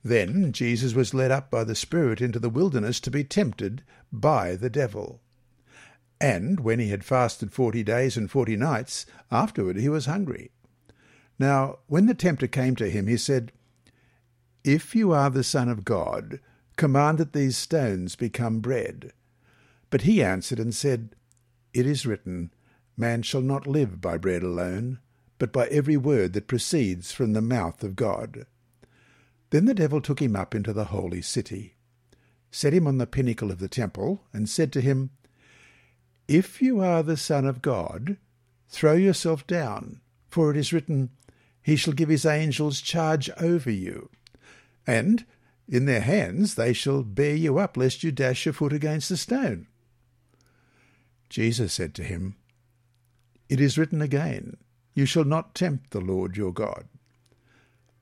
Then 0.03 0.53
Jesus 0.53 0.93
was 0.93 1.15
led 1.15 1.31
up 1.31 1.49
by 1.49 1.63
the 1.63 1.73
Spirit 1.73 2.21
into 2.21 2.37
the 2.37 2.47
wilderness 2.49 2.99
to 2.99 3.09
be 3.09 3.23
tempted 3.23 3.83
by 4.11 4.55
the 4.55 4.69
devil. 4.69 5.19
And 6.21 6.59
when 6.59 6.77
he 6.77 6.89
had 6.89 7.03
fasted 7.03 7.51
forty 7.51 7.83
days 7.83 8.15
and 8.15 8.29
forty 8.29 8.55
nights, 8.55 9.07
afterward 9.31 9.77
he 9.77 9.89
was 9.89 10.05
hungry. 10.05 10.51
Now, 11.39 11.79
when 11.87 12.05
the 12.05 12.13
tempter 12.13 12.45
came 12.45 12.75
to 12.75 12.91
him, 12.91 13.07
he 13.07 13.17
said, 13.17 13.51
If 14.63 14.93
you 14.93 15.11
are 15.11 15.31
the 15.31 15.43
Son 15.43 15.69
of 15.69 15.83
God, 15.83 16.39
command 16.75 17.17
that 17.17 17.33
these 17.33 17.57
stones 17.57 18.15
become 18.15 18.59
bread. 18.59 19.11
But 19.89 20.01
he 20.01 20.21
answered 20.21 20.59
and 20.59 20.75
said, 20.75 21.15
It 21.73 21.87
is 21.87 22.05
written, 22.05 22.51
Man 22.95 23.23
shall 23.23 23.41
not 23.41 23.65
live 23.65 23.99
by 23.99 24.17
bread 24.17 24.43
alone, 24.43 24.99
but 25.37 25.53
by 25.53 25.67
every 25.67 25.97
word 25.97 26.33
that 26.33 26.47
proceeds 26.47 27.11
from 27.11 27.33
the 27.33 27.41
mouth 27.41 27.83
of 27.83 27.95
God. 27.95 28.45
Then 29.49 29.65
the 29.65 29.73
devil 29.73 30.01
took 30.01 30.21
him 30.21 30.35
up 30.35 30.53
into 30.53 30.73
the 30.73 30.85
holy 30.85 31.21
city, 31.21 31.75
set 32.51 32.73
him 32.73 32.87
on 32.87 32.97
the 32.97 33.07
pinnacle 33.07 33.51
of 33.51 33.59
the 33.59 33.69
temple, 33.69 34.23
and 34.33 34.49
said 34.49 34.73
to 34.73 34.81
him, 34.81 35.11
If 36.27 36.61
you 36.61 36.79
are 36.79 37.03
the 37.03 37.17
Son 37.17 37.45
of 37.45 37.61
God, 37.61 38.17
throw 38.67 38.93
yourself 38.93 39.47
down, 39.47 40.01
for 40.27 40.51
it 40.51 40.57
is 40.57 40.73
written, 40.73 41.11
He 41.61 41.75
shall 41.75 41.93
give 41.93 42.09
his 42.09 42.25
angels 42.25 42.81
charge 42.81 43.29
over 43.39 43.71
you, 43.71 44.09
and 44.85 45.25
in 45.67 45.85
their 45.85 46.01
hands 46.01 46.55
they 46.55 46.73
shall 46.73 47.03
bear 47.03 47.35
you 47.35 47.57
up, 47.57 47.77
lest 47.77 48.03
you 48.03 48.11
dash 48.11 48.45
your 48.45 48.53
foot 48.53 48.73
against 48.73 49.11
a 49.11 49.17
stone. 49.17 49.67
Jesus 51.29 51.73
said 51.73 51.93
to 51.95 52.03
him, 52.03 52.35
It 53.49 53.59
is 53.59 53.77
written 53.77 54.01
again, 54.01 54.57
you 54.97 55.05
shall 55.05 55.23
not 55.23 55.53
tempt 55.53 55.91
the 55.91 56.01
Lord 56.01 56.35
your 56.35 56.51
God. 56.51 56.85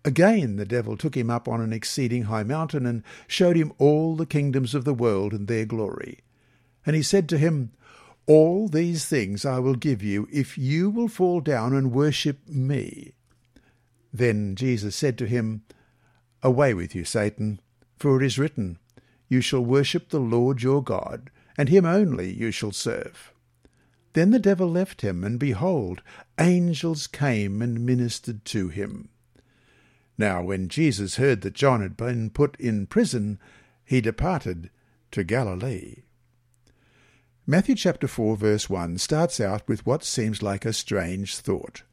Again 0.06 0.56
the 0.56 0.64
devil 0.64 0.96
took 0.96 1.18
him 1.18 1.30
up 1.30 1.46
on 1.46 1.60
an 1.60 1.74
exceeding 1.74 2.24
high 2.24 2.44
mountain, 2.44 2.86
and 2.86 3.04
showed 3.28 3.58
him 3.58 3.74
all 3.78 4.16
the 4.16 4.26
kingdoms 4.26 4.74
of 4.74 4.86
the 4.86 4.94
world 4.94 5.34
and 5.34 5.50
their 5.50 5.66
glory. 5.66 6.20
And 6.86 6.96
he 6.96 7.04
said 7.04 7.28
to 7.30 7.38
him, 7.38 7.74
All 8.28 8.70
these 8.70 9.06
things 9.06 9.46
I 9.46 9.60
will 9.60 9.76
give 9.76 10.02
you, 10.02 10.30
if 10.32 10.58
you 10.58 10.90
will 10.90 11.10
fall 11.10 11.42
down 11.42 11.74
and 11.74 11.92
worship 11.92 12.48
me. 12.48 13.12
Then 14.14 14.56
Jesus 14.56 14.96
said 14.96 15.18
to 15.18 15.26
him, 15.26 15.64
Away 16.44 16.74
with 16.74 16.96
you, 16.96 17.04
Satan, 17.04 17.60
for 17.98 18.22
it 18.22 18.26
is 18.26 18.40
written, 18.40 18.78
You 19.28 19.42
shall 19.42 19.66
worship 19.66 20.10
the 20.10 20.22
Lord 20.22 20.64
your 20.64 20.82
God, 20.82 21.30
and 21.58 21.68
him 21.68 21.84
only 21.84 22.32
you 22.32 22.52
shall 22.52 22.72
serve. 22.72 23.34
Then 24.16 24.32
the 24.32 24.40
devil 24.40 24.72
left 24.72 25.02
him, 25.02 25.26
and 25.26 25.38
behold, 25.38 26.02
angels 26.40 27.06
came 27.06 27.62
and 27.62 27.86
ministered 27.86 28.46
to 28.46 28.70
him. 28.70 29.10
Now 30.18 30.42
when 30.42 30.70
Jesus 30.70 31.18
heard 31.18 31.42
that 31.42 31.54
John 31.54 31.82
had 31.82 31.98
been 31.98 32.30
put 32.30 32.58
in 32.58 32.88
prison, 32.88 33.40
he 33.84 34.00
departed 34.00 34.70
to 35.12 35.26
Galilee. 35.26 36.04
Matthew 37.46 37.76
chapter 37.76 38.08
4 38.08 38.38
verse 38.38 38.70
1 38.70 39.00
starts 39.00 39.42
out 39.42 39.68
with 39.68 39.86
what 39.86 40.06
seems 40.06 40.42
like 40.42 40.64
a 40.64 40.72
strange 40.72 41.36
thought. 41.36 41.84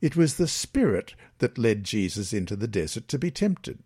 It 0.00 0.16
was 0.16 0.36
the 0.36 0.48
Spirit 0.48 1.14
that 1.40 1.58
led 1.58 1.84
Jesus 1.84 2.32
into 2.32 2.56
the 2.56 2.68
desert 2.68 3.06
to 3.08 3.18
be 3.18 3.30
tempted. 3.30 3.80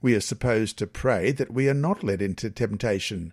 We 0.00 0.14
are 0.14 0.20
supposed 0.20 0.78
to 0.78 0.86
pray 0.86 1.32
that 1.32 1.52
we 1.52 1.68
are 1.68 1.74
not 1.74 2.04
led 2.04 2.22
into 2.22 2.48
temptation, 2.48 3.32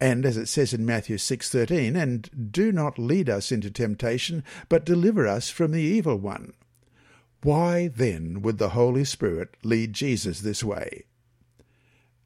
and 0.00 0.24
as 0.24 0.36
it 0.36 0.46
says 0.46 0.72
in 0.72 0.86
Matthew 0.86 1.16
6:13, 1.18 1.96
and 1.96 2.52
do 2.52 2.70
not 2.70 2.98
lead 2.98 3.28
us 3.28 3.50
into 3.50 3.70
temptation, 3.70 4.44
but 4.68 4.84
deliver 4.84 5.26
us 5.26 5.50
from 5.50 5.72
the 5.72 5.82
evil 5.82 6.16
one. 6.16 6.52
Why 7.42 7.88
then 7.88 8.42
would 8.42 8.58
the 8.58 8.70
Holy 8.70 9.04
Spirit 9.04 9.56
lead 9.62 9.92
Jesus 9.92 10.40
this 10.40 10.62
way? 10.62 11.04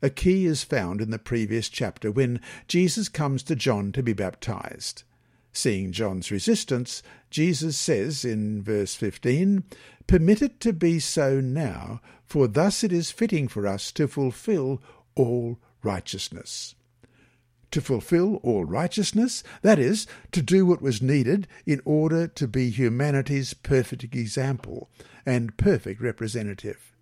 A 0.02 0.10
key 0.10 0.46
is 0.46 0.64
found 0.64 1.00
in 1.00 1.10
the 1.10 1.18
previous 1.18 1.68
chapter 1.68 2.10
when 2.10 2.40
Jesus 2.66 3.08
comes 3.08 3.42
to 3.44 3.54
John 3.54 3.92
to 3.92 4.02
be 4.02 4.12
baptized. 4.12 5.04
Seeing 5.52 5.92
John's 5.92 6.30
resistance, 6.30 7.02
Jesus 7.30 7.76
says 7.76 8.24
in 8.24 8.62
verse 8.62 8.94
15, 8.94 9.64
Permit 10.06 10.42
it 10.42 10.60
to 10.60 10.72
be 10.72 10.98
so 10.98 11.40
now, 11.40 12.00
for 12.26 12.48
thus 12.48 12.82
it 12.82 12.92
is 12.92 13.10
fitting 13.10 13.48
for 13.48 13.66
us 13.66 13.92
to 13.92 14.08
fulfill 14.08 14.82
all 15.14 15.58
righteousness. 15.82 16.74
To 17.72 17.80
fulfill 17.80 18.36
all 18.36 18.64
righteousness, 18.64 19.42
that 19.62 19.78
is, 19.78 20.06
to 20.30 20.42
do 20.42 20.64
what 20.64 20.82
was 20.82 21.02
needed 21.02 21.48
in 21.66 21.80
order 21.84 22.26
to 22.28 22.46
be 22.46 22.70
humanity's 22.70 23.54
perfect 23.54 24.04
example 24.04 24.88
and 25.26 25.56
perfect 25.56 26.00
representative. 26.00 26.92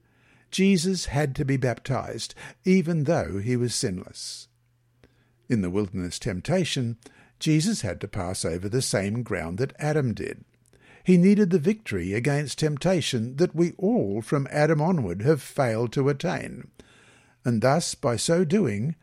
Jesus 0.50 1.06
had 1.06 1.34
to 1.36 1.44
be 1.44 1.56
baptized, 1.56 2.34
even 2.64 3.04
though 3.04 3.38
he 3.38 3.56
was 3.56 3.74
sinless. 3.74 4.48
In 5.48 5.62
the 5.62 5.70
wilderness 5.70 6.18
temptation, 6.18 6.96
Jesus 7.38 7.80
had 7.80 8.00
to 8.00 8.08
pass 8.08 8.44
over 8.44 8.68
the 8.68 8.82
same 8.82 9.22
ground 9.22 9.58
that 9.58 9.74
Adam 9.78 10.12
did. 10.14 10.44
He 11.02 11.16
needed 11.16 11.50
the 11.50 11.58
victory 11.58 12.12
against 12.12 12.58
temptation 12.58 13.36
that 13.36 13.54
we 13.54 13.72
all 13.78 14.22
from 14.22 14.46
Adam 14.50 14.80
onward 14.80 15.22
have 15.22 15.40
failed 15.40 15.92
to 15.92 16.08
attain. 16.08 16.70
And 17.44 17.62
thus, 17.62 17.94
by 17.94 18.16
so 18.16 18.44
doing, 18.44 18.96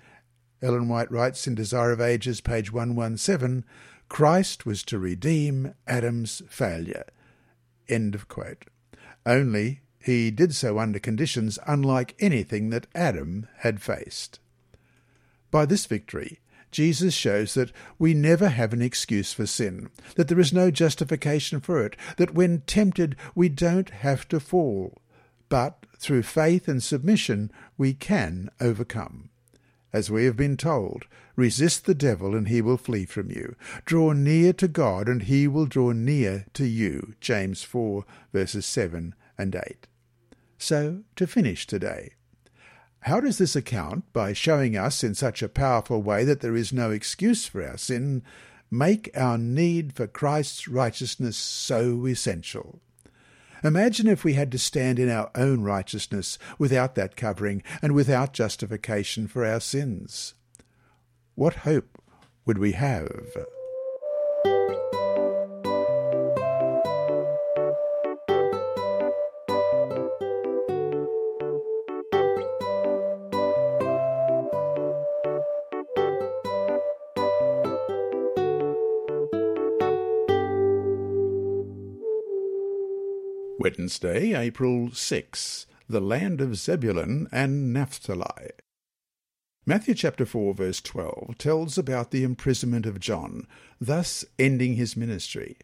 Ellen 0.61 0.87
White 0.87 1.11
writes 1.11 1.45
in 1.45 1.55
Desire 1.55 1.91
of 1.91 2.01
Ages, 2.01 2.41
page 2.41 2.71
117, 2.71 3.63
Christ 4.09 4.65
was 4.65 4.83
to 4.83 4.97
redeem 4.97 5.75
Adam's 5.85 6.41
failure. 6.49 7.05
End 7.87 8.15
of 8.15 8.27
quote. 8.27 8.65
Only 9.25 9.81
he 9.99 10.31
did 10.31 10.55
so 10.55 10.79
under 10.79 10.99
conditions 10.99 11.59
unlike 11.67 12.15
anything 12.19 12.69
that 12.69 12.87
Adam 12.95 13.47
had 13.57 13.81
faced. 13.81 14.39
By 15.51 15.65
this 15.65 15.85
victory, 15.85 16.39
Jesus 16.71 17.13
shows 17.13 17.53
that 17.53 17.71
we 17.99 18.13
never 18.13 18.49
have 18.49 18.73
an 18.73 18.81
excuse 18.81 19.33
for 19.33 19.45
sin, 19.45 19.89
that 20.15 20.27
there 20.27 20.39
is 20.39 20.51
no 20.51 20.71
justification 20.71 21.59
for 21.59 21.83
it, 21.85 21.95
that 22.17 22.33
when 22.33 22.61
tempted 22.61 23.15
we 23.35 23.49
don't 23.49 23.89
have 23.89 24.27
to 24.29 24.39
fall, 24.39 24.97
but 25.49 25.85
through 25.97 26.23
faith 26.23 26.67
and 26.67 26.83
submission 26.83 27.51
we 27.77 27.93
can 27.93 28.49
overcome. 28.59 29.29
As 29.93 30.11
we 30.11 30.25
have 30.25 30.35
been 30.35 30.57
told, 30.57 31.05
resist 31.35 31.85
the 31.85 31.95
devil 31.95 32.35
and 32.35 32.47
he 32.47 32.61
will 32.61 32.77
flee 32.77 33.05
from 33.05 33.31
you. 33.31 33.55
Draw 33.85 34.13
near 34.13 34.53
to 34.53 34.67
God 34.67 35.07
and 35.07 35.23
he 35.23 35.47
will 35.47 35.65
draw 35.65 35.91
near 35.91 36.45
to 36.53 36.65
you. 36.65 37.15
James 37.21 37.63
4 37.63 38.03
verses 38.33 38.65
7 38.65 39.15
and 39.37 39.55
8. 39.55 39.87
So, 40.57 41.03
to 41.15 41.27
finish 41.27 41.67
today, 41.67 42.13
how 43.01 43.21
does 43.21 43.37
this 43.37 43.55
account, 43.55 44.11
by 44.11 44.33
showing 44.33 44.75
us 44.75 45.03
in 45.03 45.15
such 45.15 45.41
a 45.41 45.47
powerful 45.47 46.01
way 46.01 46.25
that 46.25 46.41
there 46.41 46.55
is 46.55 46.73
no 46.73 46.91
excuse 46.91 47.45
for 47.45 47.65
our 47.65 47.77
sin, 47.77 48.23
make 48.69 49.09
our 49.15 49.37
need 49.37 49.93
for 49.93 50.07
Christ's 50.07 50.67
righteousness 50.67 51.37
so 51.37 52.05
essential? 52.05 52.81
Imagine 53.63 54.07
if 54.07 54.23
we 54.23 54.33
had 54.33 54.51
to 54.51 54.59
stand 54.59 54.99
in 54.99 55.09
our 55.09 55.31
own 55.35 55.61
righteousness 55.61 56.37
without 56.57 56.95
that 56.95 57.15
covering 57.15 57.63
and 57.81 57.93
without 57.93 58.33
justification 58.33 59.27
for 59.27 59.45
our 59.45 59.59
sins. 59.59 60.33
What 61.35 61.55
hope 61.55 62.01
would 62.45 62.57
we 62.57 62.73
have? 62.73 63.45
Wednesday, 83.87 84.33
April 84.37 84.91
6, 84.91 85.65
the 85.87 86.01
land 86.01 86.41
of 86.41 86.57
Zebulun 86.57 87.29
and 87.31 87.71
Naphtali. 87.71 88.49
Matthew 89.65 89.93
chapter 89.93 90.25
4 90.25 90.53
verse 90.55 90.81
12 90.81 91.37
tells 91.37 91.77
about 91.77 92.11
the 92.11 92.25
imprisonment 92.25 92.85
of 92.85 92.99
John, 92.99 93.47
thus 93.79 94.25
ending 94.37 94.73
his 94.73 94.97
ministry. 94.97 95.55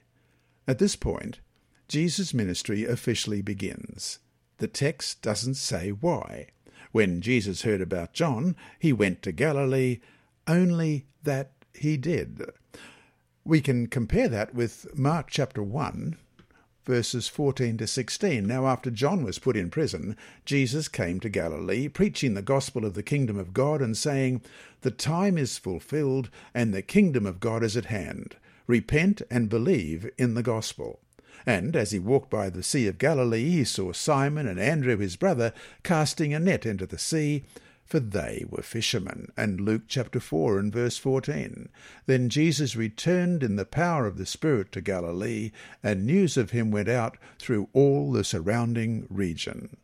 At 0.69 0.79
this 0.79 0.95
point, 0.95 1.41
Jesus' 1.89 2.33
ministry 2.33 2.85
officially 2.85 3.41
begins. 3.41 4.19
The 4.59 4.69
text 4.69 5.21
doesn't 5.21 5.55
say 5.55 5.89
why. 5.89 6.47
When 6.93 7.19
Jesus 7.19 7.63
heard 7.63 7.81
about 7.81 8.13
John, 8.13 8.55
he 8.79 8.93
went 8.93 9.21
to 9.23 9.33
Galilee, 9.33 9.99
only 10.47 11.07
that 11.23 11.51
he 11.73 11.97
did. 11.97 12.41
We 13.43 13.59
can 13.59 13.87
compare 13.87 14.29
that 14.29 14.55
with 14.55 14.97
Mark 14.97 15.27
chapter 15.29 15.61
1, 15.61 16.15
verses 16.85 17.27
14 17.27 17.77
to 17.77 17.87
16. 17.87 18.45
Now, 18.45 18.67
after 18.67 18.91
John 18.91 19.23
was 19.23 19.39
put 19.39 19.55
in 19.55 19.69
prison, 19.69 20.17
Jesus 20.45 20.87
came 20.87 21.19
to 21.21 21.29
Galilee, 21.29 21.87
preaching 21.87 22.33
the 22.33 22.41
gospel 22.41 22.85
of 22.85 22.93
the 22.93 23.03
kingdom 23.03 23.37
of 23.37 23.53
God 23.53 23.81
and 23.81 23.95
saying, 23.97 24.41
The 24.81 24.91
time 24.91 25.37
is 25.37 25.57
fulfilled, 25.57 26.29
and 26.53 26.73
the 26.73 26.81
kingdom 26.81 27.25
of 27.25 27.39
God 27.39 27.63
is 27.63 27.77
at 27.77 27.85
hand. 27.85 28.35
Repent 28.67 29.21
and 29.29 29.49
believe 29.49 30.09
in 30.17 30.33
the 30.33 30.43
gospel. 30.43 30.99
And 31.45 31.75
as 31.75 31.91
he 31.91 31.99
walked 31.99 32.29
by 32.29 32.49
the 32.49 32.63
Sea 32.63 32.87
of 32.87 32.97
Galilee, 32.97 33.49
he 33.49 33.63
saw 33.65 33.91
Simon 33.91 34.47
and 34.47 34.59
Andrew 34.59 34.97
his 34.97 35.15
brother 35.15 35.53
casting 35.83 36.33
a 36.33 36.39
net 36.39 36.65
into 36.65 36.85
the 36.85 36.97
sea, 36.97 37.43
for 37.85 37.99
they 37.99 38.45
were 38.49 38.63
fishermen. 38.63 39.31
And 39.35 39.61
Luke 39.61 39.83
chapter 39.87 40.19
4 40.19 40.59
and 40.59 40.73
verse 40.73 40.97
14. 40.97 41.69
Then 42.05 42.29
Jesus 42.29 42.75
returned 42.75 43.43
in 43.43 43.55
the 43.55 43.65
power 43.65 44.07
of 44.07 44.17
the 44.17 44.25
Spirit 44.25 44.71
to 44.71 44.81
Galilee, 44.81 45.51
and 45.83 46.05
news 46.05 46.37
of 46.37 46.51
him 46.51 46.71
went 46.71 46.89
out 46.89 47.17
through 47.39 47.69
all 47.73 48.11
the 48.11 48.23
surrounding 48.23 49.05
region. 49.09 49.77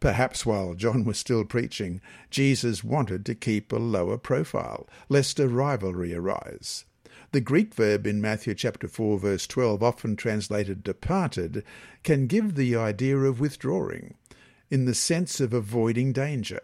Perhaps 0.00 0.44
while 0.44 0.74
John 0.74 1.04
was 1.04 1.18
still 1.18 1.44
preaching, 1.44 2.02
Jesus 2.30 2.84
wanted 2.84 3.24
to 3.24 3.34
keep 3.34 3.72
a 3.72 3.76
lower 3.76 4.18
profile, 4.18 4.86
lest 5.08 5.40
a 5.40 5.48
rivalry 5.48 6.14
arise. 6.14 6.84
The 7.32 7.40
Greek 7.40 7.74
verb 7.74 8.06
in 8.06 8.20
Matthew 8.20 8.54
chapter 8.54 8.86
4 8.86 9.18
verse 9.18 9.46
12, 9.46 9.82
often 9.82 10.14
translated 10.14 10.84
departed, 10.84 11.64
can 12.02 12.26
give 12.26 12.54
the 12.54 12.76
idea 12.76 13.16
of 13.16 13.40
withdrawing, 13.40 14.14
in 14.70 14.84
the 14.84 14.94
sense 14.94 15.40
of 15.40 15.54
avoiding 15.54 16.12
danger. 16.12 16.60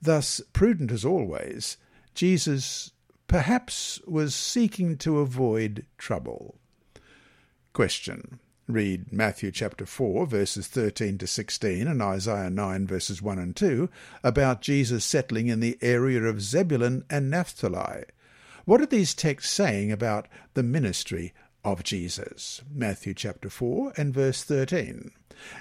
Thus, 0.00 0.40
prudent 0.52 0.92
as 0.92 1.04
always, 1.04 1.76
Jesus 2.14 2.92
perhaps 3.28 4.00
was 4.06 4.34
seeking 4.34 4.96
to 4.98 5.18
avoid 5.18 5.84
trouble. 5.98 6.56
Question. 7.72 8.38
Read 8.68 9.12
Matthew 9.12 9.52
chapter 9.52 9.86
4, 9.86 10.26
verses 10.26 10.66
13 10.66 11.18
to 11.18 11.26
16, 11.26 11.86
and 11.86 12.02
Isaiah 12.02 12.50
9, 12.50 12.86
verses 12.86 13.22
1 13.22 13.38
and 13.38 13.54
2, 13.54 13.88
about 14.24 14.60
Jesus 14.60 15.04
settling 15.04 15.46
in 15.46 15.60
the 15.60 15.78
area 15.80 16.22
of 16.24 16.42
Zebulun 16.42 17.04
and 17.08 17.30
Naphtali. 17.30 18.04
What 18.64 18.80
are 18.80 18.86
these 18.86 19.14
texts 19.14 19.52
saying 19.52 19.92
about 19.92 20.26
the 20.54 20.64
ministry 20.64 21.32
of 21.66 21.82
Jesus? 21.82 22.62
Matthew 22.72 23.12
chapter 23.12 23.50
4 23.50 23.94
and 23.96 24.14
verse 24.14 24.44
13. 24.44 25.10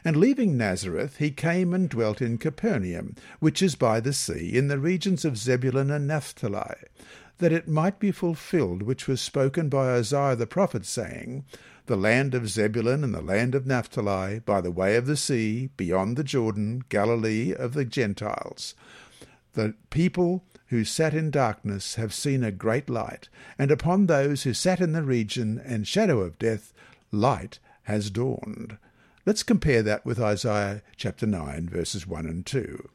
And 0.06 0.16
leaving 0.16 0.56
Nazareth, 0.56 1.18
he 1.18 1.32
came 1.32 1.74
and 1.74 1.90
dwelt 1.90 2.22
in 2.22 2.38
Capernaum, 2.38 3.16
which 3.40 3.60
is 3.64 3.74
by 3.74 4.00
the 4.00 4.14
sea, 4.14 4.56
in 4.56 4.68
the 4.68 4.78
regions 4.78 5.26
of 5.26 5.36
Zebulun 5.36 5.90
and 5.90 6.08
Naphtali, 6.08 6.76
that 7.40 7.52
it 7.52 7.68
might 7.68 7.98
be 7.98 8.12
fulfilled 8.12 8.84
which 8.84 9.08
was 9.08 9.20
spoken 9.20 9.68
by 9.68 9.96
Isaiah 9.96 10.36
the 10.36 10.46
prophet, 10.46 10.86
saying, 10.86 11.44
The 11.88 11.98
land 11.98 12.36
of 12.36 12.50
Zebulun 12.50 13.04
and 13.04 13.14
the 13.14 13.22
land 13.22 13.56
of 13.56 13.66
Naphtali, 13.66 14.40
by 14.40 14.62
the 14.62 14.72
way 14.72 14.98
of 14.98 15.08
the 15.08 15.18
sea, 15.18 15.72
beyond 15.76 16.18
the 16.18 16.24
Jordan, 16.24 16.84
Galilee 16.88 17.52
of 17.52 17.74
the 17.74 17.84
Gentiles. 17.84 18.76
The 19.54 19.74
people 19.90 20.46
who 20.68 20.84
sat 20.84 21.14
in 21.14 21.32
darkness 21.32 21.96
have 21.96 22.14
seen 22.14 22.44
a 22.44 22.52
great 22.52 22.90
light, 22.90 23.30
and 23.58 23.72
upon 23.72 24.06
those 24.06 24.44
who 24.44 24.54
sat 24.54 24.82
in 24.82 24.94
the 24.94 25.04
region 25.04 25.62
and 25.64 25.88
shadow 25.88 26.22
of 26.22 26.40
death, 26.40 26.74
light 27.12 27.60
has 27.84 28.10
dawned. 28.10 28.78
Let's 29.26 29.44
compare 29.44 29.82
that 29.84 30.06
with 30.06 30.20
Isaiah 30.20 30.82
chapter 30.96 31.26
9, 31.26 31.70
verses 31.70 32.06
1 32.06 32.26
and 32.26 32.46
2. 32.46 32.90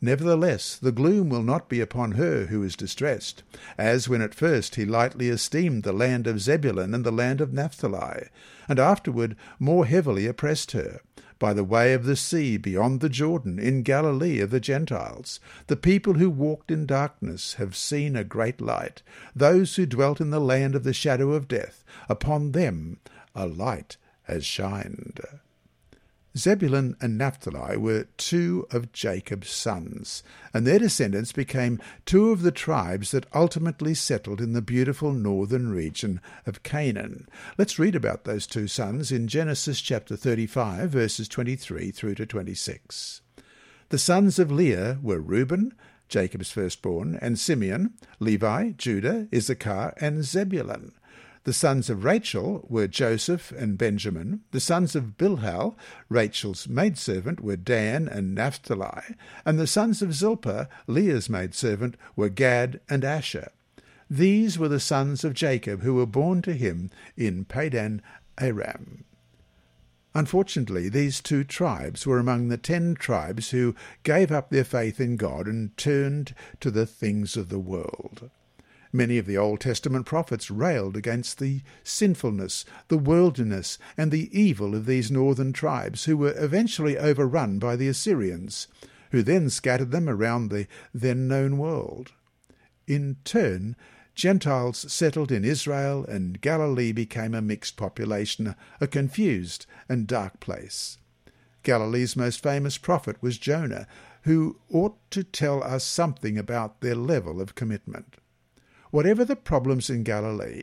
Nevertheless, 0.00 0.76
the 0.76 0.92
gloom 0.92 1.30
will 1.30 1.42
not 1.42 1.68
be 1.68 1.80
upon 1.80 2.12
her 2.12 2.46
who 2.46 2.62
is 2.62 2.76
distressed, 2.76 3.42
as 3.78 4.08
when 4.08 4.20
at 4.20 4.34
first 4.34 4.74
he 4.74 4.84
lightly 4.84 5.28
esteemed 5.28 5.84
the 5.84 5.92
land 5.92 6.26
of 6.26 6.40
Zebulun 6.40 6.94
and 6.94 7.04
the 7.04 7.10
land 7.10 7.40
of 7.40 7.52
Naphtali, 7.52 8.28
and 8.68 8.78
afterward 8.78 9.36
more 9.58 9.86
heavily 9.86 10.26
oppressed 10.26 10.72
her, 10.72 11.00
by 11.38 11.52
the 11.52 11.64
way 11.64 11.92
of 11.92 12.04
the 12.04 12.16
sea 12.16 12.56
beyond 12.56 13.00
the 13.00 13.08
Jordan, 13.08 13.58
in 13.58 13.82
Galilee 13.82 14.40
of 14.40 14.50
the 14.50 14.60
Gentiles. 14.60 15.40
The 15.66 15.76
people 15.76 16.14
who 16.14 16.30
walked 16.30 16.70
in 16.70 16.86
darkness 16.86 17.54
have 17.54 17.76
seen 17.76 18.16
a 18.16 18.24
great 18.24 18.60
light. 18.60 19.02
Those 19.34 19.76
who 19.76 19.86
dwelt 19.86 20.20
in 20.20 20.30
the 20.30 20.40
land 20.40 20.74
of 20.74 20.84
the 20.84 20.92
shadow 20.92 21.32
of 21.32 21.48
death, 21.48 21.84
upon 22.08 22.52
them 22.52 22.98
a 23.34 23.46
light 23.46 23.96
has 24.24 24.44
shined. 24.44 25.20
Zebulun 26.36 26.96
and 27.00 27.16
Naphtali 27.16 27.76
were 27.76 28.08
two 28.16 28.66
of 28.70 28.92
Jacob's 28.92 29.50
sons, 29.50 30.22
and 30.52 30.66
their 30.66 30.78
descendants 30.78 31.32
became 31.32 31.80
two 32.04 32.30
of 32.30 32.42
the 32.42 32.50
tribes 32.50 33.10
that 33.12 33.26
ultimately 33.34 33.94
settled 33.94 34.40
in 34.40 34.52
the 34.52 34.60
beautiful 34.60 35.12
northern 35.12 35.70
region 35.70 36.20
of 36.44 36.62
Canaan. 36.62 37.26
Let's 37.56 37.78
read 37.78 37.94
about 37.94 38.24
those 38.24 38.46
two 38.46 38.66
sons 38.66 39.10
in 39.10 39.28
Genesis 39.28 39.80
chapter 39.80 40.14
35, 40.14 40.90
verses 40.90 41.28
23 41.28 41.90
through 41.90 42.16
to 42.16 42.26
26. 42.26 43.22
The 43.88 43.98
sons 43.98 44.38
of 44.38 44.50
Leah 44.52 44.98
were 45.00 45.20
Reuben, 45.20 45.72
Jacob's 46.08 46.50
firstborn, 46.50 47.18
and 47.22 47.38
Simeon, 47.38 47.94
Levi, 48.20 48.72
Judah, 48.72 49.28
Issachar, 49.32 49.94
and 50.00 50.22
Zebulun. 50.24 50.92
The 51.46 51.52
sons 51.52 51.88
of 51.88 52.02
Rachel 52.02 52.66
were 52.68 52.88
Joseph 52.88 53.52
and 53.52 53.78
Benjamin. 53.78 54.40
The 54.50 54.58
sons 54.58 54.96
of 54.96 55.16
Bilhah, 55.16 55.76
Rachel's 56.08 56.66
maidservant, 56.68 57.38
were 57.38 57.54
Dan 57.56 58.08
and 58.08 58.34
Naphtali. 58.34 59.14
And 59.44 59.56
the 59.56 59.68
sons 59.68 60.02
of 60.02 60.12
Zilpah, 60.12 60.68
Leah's 60.88 61.30
maidservant, 61.30 61.96
were 62.16 62.30
Gad 62.30 62.80
and 62.88 63.04
Asher. 63.04 63.52
These 64.10 64.58
were 64.58 64.66
the 64.66 64.80
sons 64.80 65.22
of 65.22 65.34
Jacob 65.34 65.82
who 65.82 65.94
were 65.94 66.04
born 66.04 66.42
to 66.42 66.52
him 66.52 66.90
in 67.16 67.44
Padan 67.44 68.02
Aram. 68.40 69.04
Unfortunately, 70.16 70.88
these 70.88 71.20
two 71.20 71.44
tribes 71.44 72.04
were 72.04 72.18
among 72.18 72.48
the 72.48 72.58
ten 72.58 72.96
tribes 72.96 73.50
who 73.50 73.76
gave 74.02 74.32
up 74.32 74.50
their 74.50 74.64
faith 74.64 74.98
in 74.98 75.16
God 75.16 75.46
and 75.46 75.76
turned 75.76 76.34
to 76.58 76.72
the 76.72 76.86
things 76.86 77.36
of 77.36 77.50
the 77.50 77.60
world. 77.60 78.30
Many 78.96 79.18
of 79.18 79.26
the 79.26 79.36
Old 79.36 79.60
Testament 79.60 80.06
prophets 80.06 80.50
railed 80.50 80.96
against 80.96 81.38
the 81.38 81.60
sinfulness, 81.84 82.64
the 82.88 82.96
worldliness, 82.96 83.76
and 83.94 84.10
the 84.10 84.30
evil 84.32 84.74
of 84.74 84.86
these 84.86 85.10
northern 85.10 85.52
tribes, 85.52 86.06
who 86.06 86.16
were 86.16 86.32
eventually 86.42 86.96
overrun 86.96 87.58
by 87.58 87.76
the 87.76 87.88
Assyrians, 87.88 88.68
who 89.10 89.22
then 89.22 89.50
scattered 89.50 89.90
them 89.90 90.08
around 90.08 90.48
the 90.48 90.66
then 90.94 91.28
known 91.28 91.58
world. 91.58 92.12
In 92.86 93.18
turn, 93.22 93.76
Gentiles 94.14 94.90
settled 94.90 95.30
in 95.30 95.44
Israel, 95.44 96.06
and 96.06 96.40
Galilee 96.40 96.92
became 96.92 97.34
a 97.34 97.42
mixed 97.42 97.76
population, 97.76 98.54
a 98.80 98.86
confused 98.86 99.66
and 99.90 100.06
dark 100.06 100.40
place. 100.40 100.96
Galilee's 101.62 102.16
most 102.16 102.42
famous 102.42 102.78
prophet 102.78 103.18
was 103.20 103.36
Jonah, 103.36 103.86
who 104.22 104.58
ought 104.72 104.96
to 105.10 105.22
tell 105.22 105.62
us 105.62 105.84
something 105.84 106.38
about 106.38 106.80
their 106.80 106.94
level 106.94 107.42
of 107.42 107.54
commitment. 107.54 108.16
Whatever 108.90 109.24
the 109.24 109.36
problems 109.36 109.90
in 109.90 110.02
Galilee, 110.02 110.62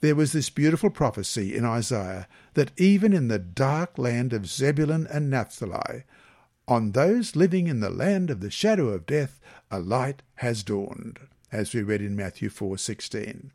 there 0.00 0.14
was 0.14 0.32
this 0.32 0.50
beautiful 0.50 0.90
prophecy 0.90 1.56
in 1.56 1.64
Isaiah 1.64 2.26
that 2.54 2.72
even 2.76 3.12
in 3.12 3.28
the 3.28 3.38
dark 3.38 3.98
land 3.98 4.32
of 4.32 4.48
Zebulun 4.48 5.06
and 5.06 5.30
Naphtali, 5.30 6.02
on 6.66 6.92
those 6.92 7.36
living 7.36 7.66
in 7.66 7.80
the 7.80 7.90
land 7.90 8.30
of 8.30 8.40
the 8.40 8.50
shadow 8.50 8.88
of 8.88 9.06
death, 9.06 9.40
a 9.70 9.78
light 9.78 10.22
has 10.36 10.62
dawned 10.62 11.18
as 11.52 11.74
we 11.74 11.82
read 11.82 12.00
in 12.00 12.16
Matthew 12.16 12.48
4:16. 12.48 13.52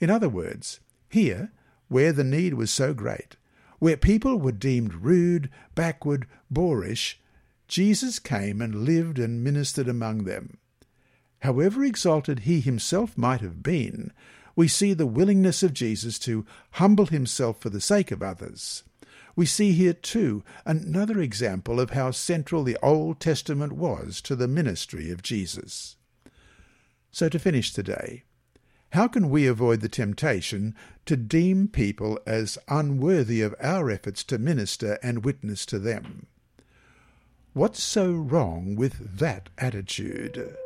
In 0.00 0.10
other 0.10 0.28
words, 0.28 0.80
here, 1.08 1.52
where 1.88 2.12
the 2.12 2.24
need 2.24 2.54
was 2.54 2.70
so 2.70 2.92
great, 2.92 3.36
where 3.78 3.96
people 3.96 4.38
were 4.38 4.52
deemed 4.52 4.94
rude, 4.94 5.48
backward, 5.74 6.26
boorish, 6.50 7.20
Jesus 7.68 8.18
came 8.18 8.60
and 8.60 8.84
lived 8.84 9.18
and 9.18 9.44
ministered 9.44 9.88
among 9.88 10.24
them. 10.24 10.58
However 11.40 11.84
exalted 11.84 12.40
he 12.40 12.60
himself 12.60 13.16
might 13.16 13.40
have 13.40 13.62
been, 13.62 14.12
we 14.56 14.66
see 14.66 14.92
the 14.92 15.06
willingness 15.06 15.62
of 15.62 15.72
Jesus 15.72 16.18
to 16.20 16.44
humble 16.72 17.06
himself 17.06 17.60
for 17.60 17.70
the 17.70 17.80
sake 17.80 18.10
of 18.10 18.22
others. 18.22 18.82
We 19.36 19.46
see 19.46 19.70
here, 19.70 19.92
too, 19.92 20.42
another 20.64 21.20
example 21.20 21.78
of 21.78 21.90
how 21.90 22.10
central 22.10 22.64
the 22.64 22.76
Old 22.82 23.20
Testament 23.20 23.74
was 23.74 24.20
to 24.22 24.34
the 24.34 24.48
ministry 24.48 25.12
of 25.12 25.22
Jesus. 25.22 25.94
So, 27.12 27.28
to 27.28 27.38
finish 27.38 27.72
today, 27.72 28.24
how 28.92 29.06
can 29.06 29.30
we 29.30 29.46
avoid 29.46 29.80
the 29.80 29.88
temptation 29.88 30.74
to 31.06 31.16
deem 31.16 31.68
people 31.68 32.18
as 32.26 32.58
unworthy 32.66 33.42
of 33.42 33.54
our 33.60 33.90
efforts 33.90 34.24
to 34.24 34.38
minister 34.38 34.98
and 35.04 35.24
witness 35.24 35.64
to 35.66 35.78
them? 35.78 36.26
What's 37.52 37.82
so 37.82 38.10
wrong 38.10 38.74
with 38.74 39.18
that 39.18 39.50
attitude? 39.56 40.56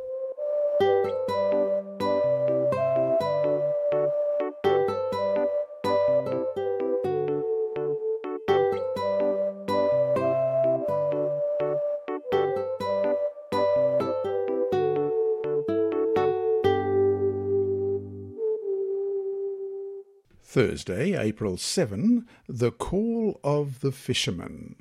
Thursday, 20.53 21.19
April 21.19 21.57
7, 21.57 22.27
the 22.47 22.69
call 22.69 23.39
of 23.43 23.79
the 23.79 23.91
fisherman. 23.91 24.75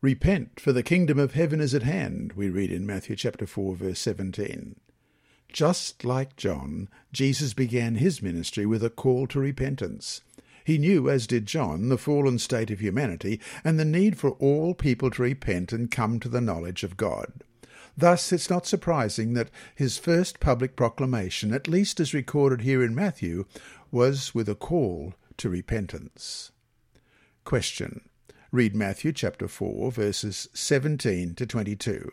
Repent, 0.00 0.60
for 0.60 0.72
the 0.72 0.84
kingdom 0.84 1.18
of 1.18 1.34
heaven 1.34 1.60
is 1.60 1.74
at 1.74 1.82
hand, 1.82 2.34
we 2.34 2.48
read 2.48 2.70
in 2.70 2.86
Matthew 2.86 3.16
chapter 3.16 3.44
4 3.44 3.74
verse 3.74 3.98
17. 3.98 4.76
Just 5.52 6.04
like 6.04 6.36
John, 6.36 6.88
Jesus 7.12 7.54
began 7.54 7.96
his 7.96 8.22
ministry 8.22 8.64
with 8.64 8.84
a 8.84 8.88
call 8.88 9.26
to 9.26 9.40
repentance. 9.40 10.20
He 10.64 10.78
knew, 10.78 11.10
as 11.10 11.26
did 11.26 11.46
John, 11.46 11.88
the 11.88 11.98
fallen 11.98 12.38
state 12.38 12.70
of 12.70 12.78
humanity 12.78 13.40
and 13.64 13.80
the 13.80 13.84
need 13.84 14.16
for 14.16 14.30
all 14.38 14.74
people 14.74 15.10
to 15.10 15.22
repent 15.22 15.72
and 15.72 15.90
come 15.90 16.20
to 16.20 16.28
the 16.28 16.40
knowledge 16.40 16.84
of 16.84 16.96
God. 16.96 17.42
Thus, 17.96 18.32
it's 18.32 18.48
not 18.48 18.66
surprising 18.66 19.34
that 19.34 19.50
his 19.74 19.98
first 19.98 20.40
public 20.40 20.76
proclamation, 20.76 21.52
at 21.52 21.68
least 21.68 22.00
as 22.00 22.14
recorded 22.14 22.62
here 22.62 22.82
in 22.82 22.94
Matthew, 22.94 23.44
was 23.90 24.34
with 24.34 24.48
a 24.48 24.54
call 24.54 25.14
to 25.36 25.48
repentance. 25.48 26.52
Question. 27.44 28.08
Read 28.50 28.74
Matthew 28.74 29.12
chapter 29.12 29.48
4, 29.48 29.92
verses 29.92 30.48
17 30.52 31.34
to 31.34 31.46
22. 31.46 32.12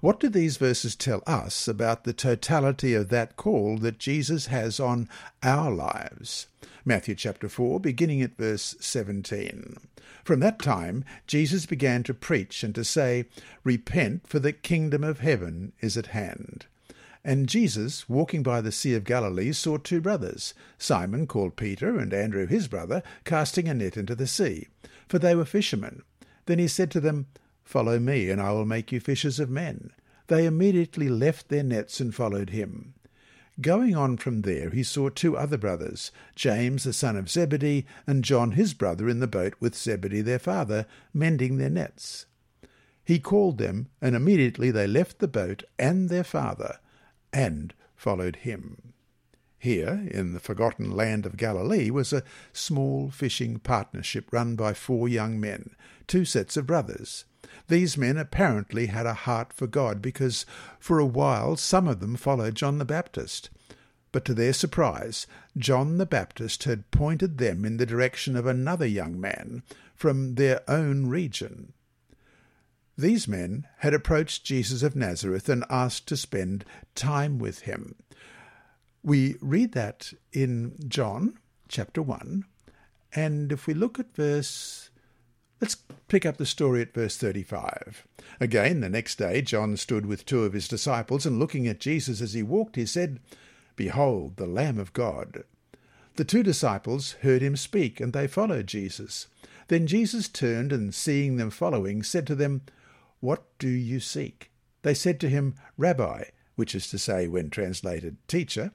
What 0.00 0.20
do 0.20 0.28
these 0.28 0.56
verses 0.56 0.96
tell 0.96 1.22
us 1.26 1.68
about 1.68 2.04
the 2.04 2.12
totality 2.12 2.94
of 2.94 3.08
that 3.10 3.36
call 3.36 3.78
that 3.78 3.98
Jesus 3.98 4.46
has 4.46 4.80
on 4.80 5.08
our 5.42 5.70
lives? 5.70 6.48
Matthew 6.84 7.14
chapter 7.14 7.48
4, 7.48 7.80
beginning 7.80 8.20
at 8.20 8.36
verse 8.36 8.76
17. 8.80 9.76
From 10.24 10.40
that 10.40 10.58
time, 10.58 11.04
Jesus 11.26 11.64
began 11.66 12.02
to 12.04 12.14
preach 12.14 12.62
and 12.62 12.74
to 12.74 12.84
say, 12.84 13.26
Repent, 13.62 14.26
for 14.26 14.38
the 14.38 14.52
kingdom 14.52 15.04
of 15.04 15.20
heaven 15.20 15.72
is 15.80 15.96
at 15.96 16.08
hand. 16.08 16.66
And 17.24 17.48
Jesus, 17.48 18.06
walking 18.08 18.42
by 18.42 18.60
the 18.60 18.72
Sea 18.72 18.94
of 18.94 19.04
Galilee, 19.04 19.52
saw 19.52 19.78
two 19.78 20.00
brothers, 20.00 20.52
Simon 20.76 21.26
called 21.26 21.56
Peter, 21.56 21.98
and 21.98 22.12
Andrew 22.12 22.46
his 22.46 22.68
brother, 22.68 23.02
casting 23.24 23.68
a 23.68 23.74
net 23.74 23.96
into 23.96 24.14
the 24.14 24.26
sea, 24.26 24.68
for 25.08 25.18
they 25.18 25.34
were 25.34 25.46
fishermen. 25.46 26.02
Then 26.44 26.58
he 26.58 26.68
said 26.68 26.90
to 26.90 27.00
them, 27.00 27.26
Follow 27.64 27.98
me, 27.98 28.30
and 28.30 28.40
I 28.40 28.52
will 28.52 28.66
make 28.66 28.92
you 28.92 29.00
fishers 29.00 29.40
of 29.40 29.50
men. 29.50 29.90
They 30.28 30.46
immediately 30.46 31.08
left 31.08 31.48
their 31.48 31.62
nets 31.62 32.00
and 32.00 32.14
followed 32.14 32.50
him. 32.50 32.94
Going 33.60 33.94
on 33.94 34.16
from 34.16 34.42
there, 34.42 34.70
he 34.70 34.82
saw 34.82 35.08
two 35.08 35.36
other 35.36 35.56
brothers, 35.56 36.10
James 36.34 36.84
the 36.84 36.92
son 36.92 37.16
of 37.16 37.30
Zebedee, 37.30 37.86
and 38.06 38.24
John 38.24 38.52
his 38.52 38.74
brother, 38.74 39.08
in 39.08 39.20
the 39.20 39.26
boat 39.26 39.54
with 39.60 39.76
Zebedee 39.76 40.22
their 40.22 40.38
father, 40.38 40.86
mending 41.12 41.56
their 41.56 41.70
nets. 41.70 42.26
He 43.04 43.18
called 43.18 43.58
them, 43.58 43.88
and 44.00 44.16
immediately 44.16 44.70
they 44.70 44.86
left 44.86 45.18
the 45.18 45.28
boat 45.28 45.62
and 45.78 46.08
their 46.08 46.24
father 46.24 46.78
and 47.32 47.74
followed 47.94 48.36
him. 48.36 48.92
Here, 49.58 50.06
in 50.10 50.32
the 50.32 50.40
forgotten 50.40 50.90
land 50.90 51.24
of 51.24 51.36
Galilee, 51.36 51.90
was 51.90 52.12
a 52.12 52.24
small 52.52 53.10
fishing 53.10 53.58
partnership 53.58 54.32
run 54.32 54.56
by 54.56 54.74
four 54.74 55.08
young 55.08 55.38
men, 55.40 55.74
two 56.06 56.24
sets 56.24 56.56
of 56.56 56.66
brothers. 56.66 57.24
These 57.68 57.96
men 57.96 58.16
apparently 58.16 58.86
had 58.86 59.06
a 59.06 59.14
heart 59.14 59.52
for 59.52 59.66
God 59.66 60.02
because 60.02 60.46
for 60.78 60.98
a 60.98 61.06
while 61.06 61.56
some 61.56 61.88
of 61.88 62.00
them 62.00 62.16
followed 62.16 62.54
John 62.54 62.78
the 62.78 62.84
Baptist. 62.84 63.50
But 64.12 64.24
to 64.26 64.34
their 64.34 64.52
surprise, 64.52 65.26
John 65.56 65.98
the 65.98 66.06
Baptist 66.06 66.64
had 66.64 66.90
pointed 66.90 67.38
them 67.38 67.64
in 67.64 67.78
the 67.78 67.86
direction 67.86 68.36
of 68.36 68.46
another 68.46 68.86
young 68.86 69.20
man 69.20 69.62
from 69.94 70.36
their 70.36 70.62
own 70.70 71.06
region. 71.06 71.72
These 72.96 73.26
men 73.26 73.66
had 73.78 73.92
approached 73.92 74.44
Jesus 74.44 74.84
of 74.84 74.94
Nazareth 74.94 75.48
and 75.48 75.64
asked 75.68 76.06
to 76.08 76.16
spend 76.16 76.64
time 76.94 77.38
with 77.38 77.60
him. 77.62 77.96
We 79.02 79.36
read 79.40 79.72
that 79.72 80.12
in 80.32 80.76
John 80.86 81.38
chapter 81.66 82.00
1, 82.00 82.44
and 83.14 83.50
if 83.50 83.66
we 83.66 83.74
look 83.74 83.98
at 83.98 84.14
verse 84.14 84.90
Let's 85.60 85.76
pick 86.08 86.26
up 86.26 86.36
the 86.36 86.46
story 86.46 86.82
at 86.82 86.94
verse 86.94 87.16
35. 87.16 88.06
Again, 88.40 88.80
the 88.80 88.88
next 88.88 89.16
day, 89.16 89.40
John 89.42 89.76
stood 89.76 90.06
with 90.06 90.26
two 90.26 90.44
of 90.44 90.52
his 90.52 90.68
disciples, 90.68 91.24
and 91.24 91.38
looking 91.38 91.66
at 91.66 91.80
Jesus 91.80 92.20
as 92.20 92.34
he 92.34 92.42
walked, 92.42 92.76
he 92.76 92.86
said, 92.86 93.20
Behold, 93.76 94.36
the 94.36 94.46
Lamb 94.46 94.78
of 94.78 94.92
God. 94.92 95.44
The 96.16 96.24
two 96.24 96.42
disciples 96.42 97.12
heard 97.22 97.42
him 97.42 97.56
speak, 97.56 98.00
and 98.00 98.12
they 98.12 98.26
followed 98.26 98.66
Jesus. 98.66 99.28
Then 99.68 99.86
Jesus 99.86 100.28
turned, 100.28 100.72
and 100.72 100.94
seeing 100.94 101.36
them 101.36 101.50
following, 101.50 102.02
said 102.02 102.26
to 102.26 102.34
them, 102.34 102.62
what 103.24 103.44
do 103.58 103.70
you 103.70 104.00
seek? 104.00 104.50
They 104.82 104.92
said 104.92 105.18
to 105.20 105.30
him, 105.30 105.54
Rabbi, 105.78 106.24
which 106.56 106.74
is 106.74 106.90
to 106.90 106.98
say, 106.98 107.26
when 107.26 107.48
translated, 107.48 108.18
teacher, 108.28 108.70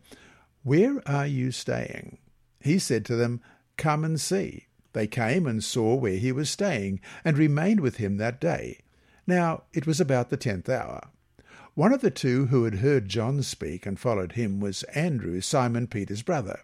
where 0.64 1.08
are 1.08 1.28
you 1.28 1.52
staying? 1.52 2.18
He 2.60 2.80
said 2.80 3.06
to 3.06 3.16
them, 3.16 3.42
Come 3.78 4.04
and 4.04 4.20
see. 4.20 4.66
They 4.94 5.08
came 5.08 5.46
and 5.46 5.64
saw 5.64 5.96
where 5.96 6.18
he 6.18 6.32
was 6.32 6.50
staying, 6.50 7.00
and 7.24 7.38
remained 7.38 7.80
with 7.80 7.98
him 7.98 8.18
that 8.18 8.42
day. 8.42 8.80
Now 9.28 9.64
it 9.74 9.86
was 9.86 10.00
about 10.02 10.30
the 10.30 10.38
tenth 10.38 10.68
hour. 10.68 11.10
One 11.76 11.94
of 11.94 12.02
the 12.02 12.12
two 12.12 12.48
who 12.48 12.64
had 12.64 12.76
heard 12.76 13.08
John 13.08 13.42
speak 13.44 13.86
and 13.86 14.00
followed 14.00 14.34
him 14.34 14.60
was 14.60 14.84
Andrew, 14.96 15.40
Simon 15.40 15.88
Peter's 15.88 16.24
brother. 16.24 16.62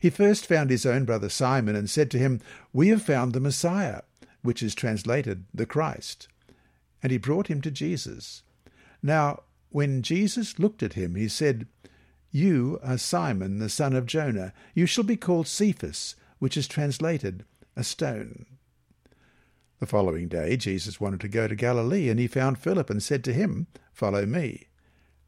He 0.00 0.10
first 0.10 0.46
found 0.46 0.70
his 0.70 0.86
own 0.86 1.04
brother 1.04 1.28
Simon 1.28 1.76
and 1.76 1.90
said 1.90 2.10
to 2.12 2.18
him, 2.18 2.40
We 2.72 2.88
have 2.88 3.02
found 3.02 3.32
the 3.32 3.40
Messiah, 3.40 4.02
which 4.42 4.62
is 4.62 4.74
translated 4.74 5.44
the 5.52 5.66
Christ. 5.66 6.28
And 7.02 7.12
he 7.12 7.18
brought 7.18 7.48
him 7.48 7.60
to 7.60 7.70
Jesus. 7.70 8.42
Now, 9.02 9.42
when 9.70 10.02
Jesus 10.02 10.58
looked 10.58 10.82
at 10.82 10.94
him, 10.94 11.14
he 11.14 11.28
said, 11.28 11.66
You 12.30 12.80
are 12.82 12.98
Simon, 12.98 13.58
the 13.58 13.68
son 13.68 13.94
of 13.94 14.06
Jonah. 14.06 14.52
You 14.74 14.86
shall 14.86 15.04
be 15.04 15.16
called 15.16 15.46
Cephas, 15.46 16.16
which 16.38 16.56
is 16.56 16.66
translated 16.66 17.44
a 17.78 17.84
stone. 17.84 18.44
The 19.78 19.86
following 19.86 20.26
day 20.26 20.56
Jesus 20.56 21.00
wanted 21.00 21.20
to 21.20 21.28
go 21.28 21.46
to 21.46 21.54
Galilee, 21.54 22.08
and 22.08 22.18
he 22.18 22.26
found 22.26 22.58
Philip 22.58 22.90
and 22.90 23.00
said 23.00 23.22
to 23.24 23.32
him, 23.32 23.68
Follow 23.92 24.26
me. 24.26 24.66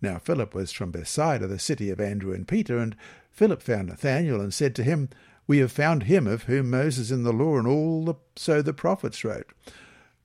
Now 0.03 0.19
Philip 0.19 0.53
was 0.53 0.73
from 0.73 0.91
Bethsaida, 0.91 1.47
the 1.47 1.61
city 1.61 1.91
of 1.91 2.01
Andrew 2.01 2.33
and 2.33 2.49
Peter, 2.49 2.79
and 2.79 2.97
Philip 3.31 3.63
found 3.63 3.89
Nathanael 3.89 4.41
and 4.41 4.53
said 4.53 4.75
to 4.75 4.83
him, 4.83 5.09
We 5.47 5.59
have 5.59 5.71
found 5.71 6.05
him 6.05 6.27
of 6.27 6.45
whom 6.45 6.71
Moses 6.71 7.13
in 7.13 7.23
the 7.23 7.33
law 7.33 7.57
and 7.57 7.69
all 7.69 8.05
the, 8.05 8.15
so 8.35 8.61
the 8.61 8.73
prophets 8.73 9.25
wrote, 9.25 9.53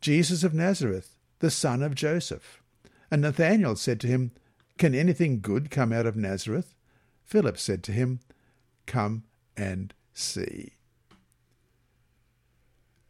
Jesus 0.02 0.44
of 0.44 0.54
Nazareth, 0.54 1.16
the 1.40 1.52
son 1.52 1.84
of 1.84 1.94
Joseph. 1.94 2.64
And 3.12 3.22
Nathanael 3.22 3.76
said 3.76 4.00
to 4.00 4.08
him, 4.08 4.32
Can 4.80 4.96
anything 4.96 5.42
good 5.42 5.70
come 5.70 5.94
out 5.94 6.08
of 6.08 6.16
Nazareth? 6.16 6.74
Philip 7.24 7.60
said 7.60 7.84
to 7.84 7.92
him, 7.92 8.22
Come 8.88 9.26
and 9.56 9.94
see. 10.14 10.75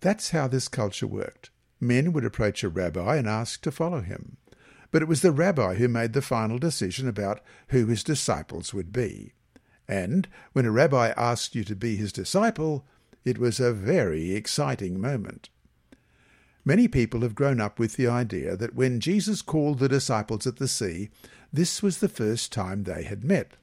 That's 0.05 0.29
how 0.29 0.47
this 0.47 0.67
culture 0.67 1.07
worked. 1.07 1.49
Men 1.79 2.13
would 2.13 2.25
approach 2.25 2.63
a 2.63 2.69
rabbi 2.69 3.15
and 3.15 3.27
ask 3.27 3.63
to 3.63 3.71
follow 3.71 4.01
him. 4.01 4.37
But 4.91 5.01
it 5.01 5.07
was 5.07 5.23
the 5.23 5.31
rabbi 5.31 5.73
who 5.73 5.87
made 5.87 6.13
the 6.13 6.21
final 6.21 6.59
decision 6.59 7.07
about 7.07 7.41
who 7.69 7.87
his 7.87 8.03
disciples 8.03 8.71
would 8.71 8.93
be. 8.93 9.33
And 9.87 10.27
when 10.53 10.67
a 10.67 10.71
rabbi 10.71 11.07
asked 11.17 11.55
you 11.55 11.63
to 11.63 11.75
be 11.75 11.95
his 11.95 12.13
disciple, 12.13 12.85
it 13.23 13.39
was 13.39 13.59
a 13.59 13.73
very 13.73 14.35
exciting 14.35 15.01
moment. 15.01 15.49
Many 16.63 16.87
people 16.87 17.21
have 17.21 17.33
grown 17.33 17.59
up 17.59 17.79
with 17.79 17.95
the 17.95 18.07
idea 18.07 18.55
that 18.55 18.75
when 18.75 18.99
Jesus 18.99 19.41
called 19.41 19.79
the 19.79 19.89
disciples 19.89 20.45
at 20.45 20.57
the 20.57 20.67
sea, 20.67 21.09
this 21.51 21.81
was 21.81 21.97
the 21.97 22.09
first 22.09 22.53
time 22.53 22.83
they 22.83 23.05
had 23.05 23.23
met. 23.23 23.53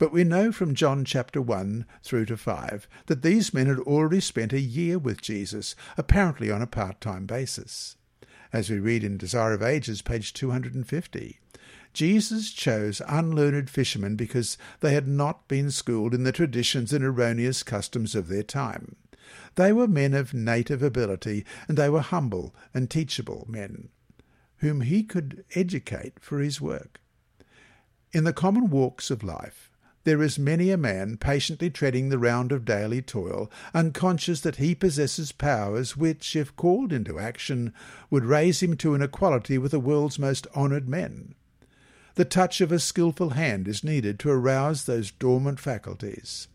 But 0.00 0.12
we 0.12 0.24
know 0.24 0.50
from 0.50 0.74
John 0.74 1.04
chapter 1.04 1.42
1 1.42 1.84
through 2.02 2.24
to 2.24 2.38
5 2.38 2.88
that 3.04 3.20
these 3.20 3.52
men 3.52 3.66
had 3.66 3.80
already 3.80 4.20
spent 4.20 4.54
a 4.54 4.58
year 4.58 4.98
with 4.98 5.20
Jesus, 5.20 5.76
apparently 5.98 6.50
on 6.50 6.62
a 6.62 6.66
part 6.66 7.02
time 7.02 7.26
basis. 7.26 7.96
As 8.50 8.70
we 8.70 8.78
read 8.78 9.04
in 9.04 9.18
Desire 9.18 9.52
of 9.52 9.62
Ages, 9.62 10.00
page 10.00 10.32
250, 10.32 11.38
Jesus 11.92 12.50
chose 12.50 13.02
unlearned 13.06 13.68
fishermen 13.68 14.16
because 14.16 14.56
they 14.80 14.94
had 14.94 15.06
not 15.06 15.46
been 15.48 15.70
schooled 15.70 16.14
in 16.14 16.24
the 16.24 16.32
traditions 16.32 16.94
and 16.94 17.04
erroneous 17.04 17.62
customs 17.62 18.14
of 18.14 18.28
their 18.28 18.42
time. 18.42 18.96
They 19.56 19.70
were 19.70 19.86
men 19.86 20.14
of 20.14 20.32
native 20.32 20.82
ability, 20.82 21.44
and 21.68 21.76
they 21.76 21.90
were 21.90 22.00
humble 22.00 22.54
and 22.72 22.88
teachable 22.88 23.44
men, 23.50 23.90
whom 24.60 24.80
he 24.80 25.02
could 25.02 25.44
educate 25.54 26.14
for 26.20 26.38
his 26.38 26.58
work. 26.58 27.02
In 28.14 28.24
the 28.24 28.32
common 28.32 28.70
walks 28.70 29.10
of 29.10 29.22
life, 29.22 29.69
there 30.04 30.22
is 30.22 30.38
many 30.38 30.70
a 30.70 30.76
man 30.76 31.16
patiently 31.16 31.68
treading 31.68 32.08
the 32.08 32.18
round 32.18 32.52
of 32.52 32.64
daily 32.64 33.02
toil, 33.02 33.50
unconscious 33.74 34.40
that 34.40 34.56
he 34.56 34.74
possesses 34.74 35.32
powers 35.32 35.96
which, 35.96 36.34
if 36.34 36.56
called 36.56 36.92
into 36.92 37.18
action, 37.18 37.72
would 38.08 38.24
raise 38.24 38.62
him 38.62 38.76
to 38.78 38.94
an 38.94 39.02
equality 39.02 39.58
with 39.58 39.72
the 39.72 39.80
world's 39.80 40.18
most 40.18 40.46
honoured 40.56 40.88
men. 40.88 41.34
The 42.14 42.24
touch 42.24 42.60
of 42.60 42.72
a 42.72 42.78
skilful 42.78 43.30
hand 43.30 43.68
is 43.68 43.84
needed 43.84 44.18
to 44.20 44.30
arouse 44.30 44.84
those 44.84 45.10
dormant 45.10 45.60
faculties. 45.60 46.48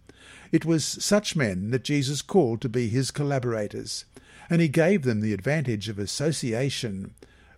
It 0.51 0.65
was 0.65 0.83
such 0.83 1.35
men 1.35 1.71
that 1.71 1.83
Jesus 1.83 2.21
called 2.21 2.61
to 2.61 2.69
be 2.69 2.89
his 2.89 3.11
collaborators, 3.11 4.05
and 4.49 4.61
he 4.61 4.67
gave 4.67 5.03
them 5.03 5.21
the 5.21 5.33
advantage 5.33 5.87
of 5.89 5.99
association 5.99 7.13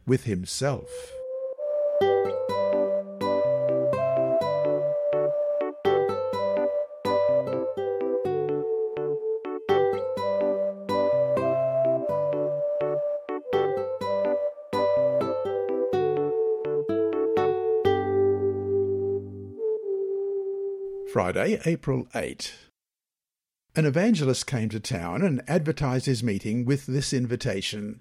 with 0.05 0.23
himself. 0.23 0.87
Friday, 21.27 21.59
April 21.65 22.07
8. 22.15 22.53
An 23.75 23.85
evangelist 23.85 24.47
came 24.47 24.69
to 24.69 24.79
town 24.79 25.21
and 25.21 25.43
advertised 25.45 26.05
his 26.05 26.23
meeting 26.23 26.63
with 26.63 26.85
this 26.85 27.11
invitation 27.11 27.99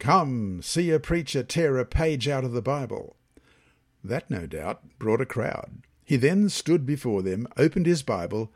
Come, 0.00 0.62
see 0.62 0.90
a 0.90 0.98
preacher 0.98 1.44
tear 1.44 1.78
a 1.78 1.84
page 1.84 2.26
out 2.26 2.42
of 2.42 2.50
the 2.50 2.60
Bible. 2.60 3.14
That, 4.02 4.28
no 4.28 4.48
doubt, 4.48 4.98
brought 4.98 5.20
a 5.20 5.26
crowd. 5.26 5.82
He 6.04 6.16
then 6.16 6.48
stood 6.48 6.84
before 6.84 7.22
them, 7.22 7.46
opened 7.56 7.86
his 7.86 8.02
Bible, 8.02 8.52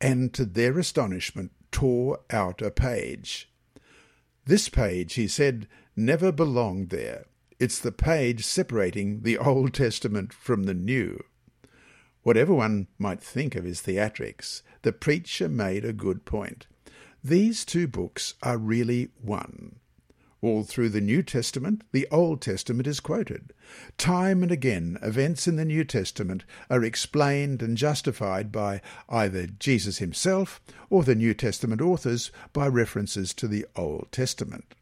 and 0.00 0.32
to 0.32 0.46
their 0.46 0.78
astonishment 0.78 1.52
tore 1.70 2.20
out 2.30 2.62
a 2.62 2.70
page. 2.70 3.52
This 4.46 4.70
page, 4.70 5.12
he 5.16 5.28
said, 5.28 5.68
never 5.94 6.32
belonged 6.32 6.88
there. 6.88 7.26
It's 7.58 7.78
the 7.78 7.92
page 7.92 8.42
separating 8.42 9.20
the 9.20 9.36
Old 9.36 9.74
Testament 9.74 10.32
from 10.32 10.62
the 10.62 10.72
New. 10.72 11.22
Whatever 12.22 12.54
one 12.54 12.86
might 12.98 13.22
think 13.22 13.54
of 13.54 13.64
his 13.64 13.80
theatrics, 13.80 14.62
the 14.82 14.92
preacher 14.92 15.48
made 15.48 15.84
a 15.84 15.92
good 15.92 16.24
point. 16.24 16.66
These 17.24 17.64
two 17.64 17.86
books 17.86 18.34
are 18.42 18.58
really 18.58 19.08
one. 19.20 19.76
All 20.42 20.62
through 20.62 20.88
the 20.88 21.02
New 21.02 21.22
Testament, 21.22 21.82
the 21.92 22.08
Old 22.10 22.40
Testament 22.40 22.86
is 22.86 22.98
quoted. 22.98 23.52
Time 23.98 24.42
and 24.42 24.50
again, 24.50 24.98
events 25.02 25.46
in 25.46 25.56
the 25.56 25.66
New 25.66 25.84
Testament 25.84 26.44
are 26.70 26.82
explained 26.82 27.62
and 27.62 27.76
justified 27.76 28.50
by 28.50 28.80
either 29.08 29.46
Jesus 29.46 29.98
himself 29.98 30.62
or 30.88 31.02
the 31.02 31.14
New 31.14 31.34
Testament 31.34 31.82
authors 31.82 32.30
by 32.54 32.66
references 32.68 33.34
to 33.34 33.48
the 33.48 33.66
Old 33.76 34.08
Testament. 34.12 34.74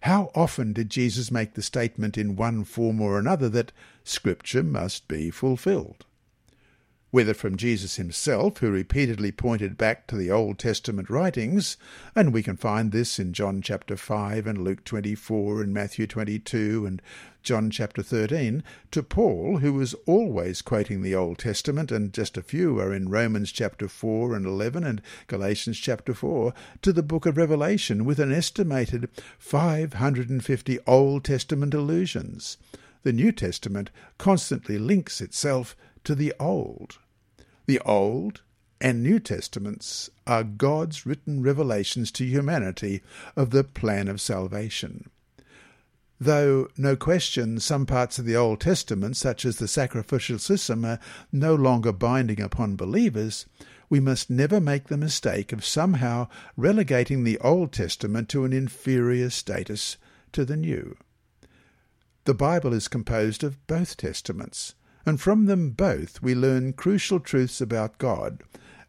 How 0.00 0.30
often 0.34 0.72
did 0.72 0.90
Jesus 0.90 1.30
make 1.30 1.54
the 1.54 1.62
statement 1.62 2.18
in 2.18 2.36
one 2.36 2.64
form 2.64 3.00
or 3.00 3.18
another 3.18 3.48
that 3.50 3.72
Scripture 4.02 4.64
must 4.64 5.06
be 5.06 5.30
fulfilled? 5.30 6.04
Whether 7.16 7.32
from 7.32 7.56
Jesus 7.56 7.96
himself, 7.96 8.58
who 8.58 8.70
repeatedly 8.70 9.32
pointed 9.32 9.78
back 9.78 10.06
to 10.06 10.16
the 10.16 10.30
Old 10.30 10.58
Testament 10.58 11.08
writings, 11.08 11.78
and 12.14 12.30
we 12.30 12.42
can 12.42 12.58
find 12.58 12.92
this 12.92 13.18
in 13.18 13.32
John 13.32 13.62
chapter 13.62 13.96
5 13.96 14.46
and 14.46 14.62
Luke 14.62 14.84
24 14.84 15.62
and 15.62 15.72
Matthew 15.72 16.06
22 16.06 16.84
and 16.84 17.00
John 17.42 17.70
chapter 17.70 18.02
13, 18.02 18.62
to 18.90 19.02
Paul, 19.02 19.60
who 19.60 19.72
was 19.72 19.94
always 20.04 20.60
quoting 20.60 21.00
the 21.00 21.14
Old 21.14 21.38
Testament, 21.38 21.90
and 21.90 22.12
just 22.12 22.36
a 22.36 22.42
few 22.42 22.78
are 22.78 22.92
in 22.92 23.08
Romans 23.08 23.50
chapter 23.50 23.88
4 23.88 24.36
and 24.36 24.44
11 24.44 24.84
and 24.84 25.00
Galatians 25.26 25.78
chapter 25.78 26.12
4, 26.12 26.52
to 26.82 26.92
the 26.92 27.02
book 27.02 27.24
of 27.24 27.38
Revelation 27.38 28.04
with 28.04 28.20
an 28.20 28.30
estimated 28.30 29.08
550 29.38 30.78
Old 30.86 31.24
Testament 31.24 31.72
allusions. 31.72 32.58
The 33.04 33.14
New 33.14 33.32
Testament 33.32 33.88
constantly 34.18 34.76
links 34.76 35.22
itself 35.22 35.74
to 36.04 36.14
the 36.14 36.34
Old. 36.38 36.98
The 37.66 37.80
Old 37.80 38.42
and 38.80 39.02
New 39.02 39.18
Testaments 39.18 40.08
are 40.24 40.44
God's 40.44 41.04
written 41.04 41.42
revelations 41.42 42.12
to 42.12 42.24
humanity 42.24 43.02
of 43.34 43.50
the 43.50 43.64
plan 43.64 44.06
of 44.06 44.20
salvation. 44.20 45.10
Though, 46.20 46.68
no 46.76 46.94
question, 46.94 47.58
some 47.58 47.84
parts 47.84 48.20
of 48.20 48.24
the 48.24 48.36
Old 48.36 48.60
Testament, 48.60 49.16
such 49.16 49.44
as 49.44 49.56
the 49.56 49.66
sacrificial 49.66 50.38
system, 50.38 50.84
are 50.84 51.00
no 51.32 51.56
longer 51.56 51.92
binding 51.92 52.40
upon 52.40 52.76
believers, 52.76 53.46
we 53.90 53.98
must 53.98 54.30
never 54.30 54.60
make 54.60 54.86
the 54.86 54.96
mistake 54.96 55.52
of 55.52 55.64
somehow 55.64 56.28
relegating 56.56 57.24
the 57.24 57.38
Old 57.40 57.72
Testament 57.72 58.28
to 58.28 58.44
an 58.44 58.52
inferior 58.52 59.28
status 59.28 59.96
to 60.30 60.44
the 60.44 60.56
New. 60.56 60.96
The 62.26 62.34
Bible 62.34 62.72
is 62.72 62.86
composed 62.86 63.42
of 63.42 63.66
both 63.66 63.96
Testaments, 63.96 64.75
and 65.06 65.20
from 65.20 65.46
them 65.46 65.70
both 65.70 66.20
we 66.20 66.34
learn 66.34 66.72
crucial 66.72 67.20
truths 67.20 67.60
about 67.60 67.98
God 67.98 68.42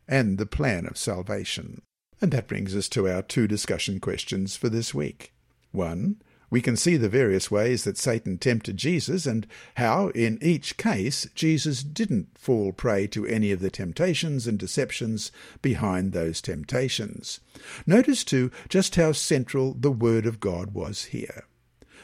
and 0.08 0.38
the 0.38 0.46
plan 0.46 0.86
of 0.88 0.98
salvation. 0.98 1.82
And 2.20 2.32
that 2.32 2.48
brings 2.48 2.76
us 2.76 2.90
to 2.90 3.08
our 3.08 3.22
two 3.22 3.48
discussion 3.48 4.00
questions 4.00 4.56
for 4.56 4.70
this 4.70 4.94
week. 4.94 5.34
One, 5.72 6.20
we 6.50 6.62
can 6.62 6.78
see 6.78 6.96
the 6.96 7.10
various 7.10 7.52
ways 7.52 7.84
that 7.84 7.98
Satan 7.98 8.38
tempted 8.38 8.78
Jesus 8.78 9.26
and 9.26 9.46
how, 9.76 10.08
in 10.10 10.40
each 10.42 10.78
case, 10.78 11.28
Jesus 11.36 11.84
didn't 11.84 12.38
fall 12.38 12.72
prey 12.72 13.06
to 13.08 13.26
any 13.26 13.52
of 13.52 13.60
the 13.60 13.70
temptations 13.70 14.48
and 14.48 14.58
deceptions 14.58 15.32
behind 15.62 16.14
those 16.14 16.42
temptations. 16.42 17.42
Notice, 17.86 18.24
too, 18.24 18.50
just 18.70 18.96
how 18.96 19.12
central 19.12 19.76
the 19.78 19.92
Word 19.92 20.26
of 20.26 20.40
God 20.40 20.74
was 20.74 21.06
here. 21.06 21.44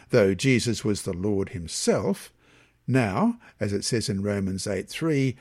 Though 0.10 0.34
Jesus 0.34 0.84
was 0.84 1.04
the 1.04 1.13
Lord 1.13 1.49
himself, 1.49 2.34
Now, 2.88 3.39
as 3.60 3.74
it 3.74 3.86
says 3.86 4.10
in 4.10 4.22
Romans 4.22 4.67
8 4.67 4.89
3, 4.89 5.36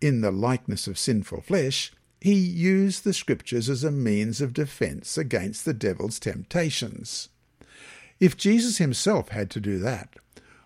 in 0.00 0.20
the 0.20 0.30
likeness 0.30 0.86
of 0.86 0.98
sinful 0.98 1.42
flesh, 1.42 1.92
he 2.20 2.34
used 2.34 3.04
the 3.04 3.12
scriptures 3.12 3.68
as 3.68 3.84
a 3.84 3.90
means 3.90 4.40
of 4.40 4.54
defence 4.54 5.18
against 5.18 5.64
the 5.64 5.74
devil's 5.74 6.18
temptations. 6.18 7.28
If 8.18 8.36
Jesus 8.36 8.78
himself 8.78 9.28
had 9.28 9.50
to 9.50 9.60
do 9.60 9.78
that, 9.80 10.16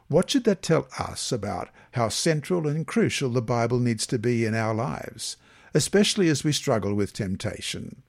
what 0.08 0.30
should 0.30 0.44
that 0.44 0.62
tell 0.62 0.88
us 0.98 1.32
about 1.32 1.68
how 1.92 2.08
central 2.08 2.66
and 2.66 2.86
crucial 2.86 3.30
the 3.30 3.42
Bible 3.42 3.78
needs 3.78 4.06
to 4.06 4.18
be 4.18 4.44
in 4.46 4.54
our 4.54 4.74
lives, 4.74 5.36
especially 5.74 6.28
as 6.28 6.44
we 6.44 6.52
struggle 6.52 6.94
with 6.94 7.12
temptation? 7.12 8.02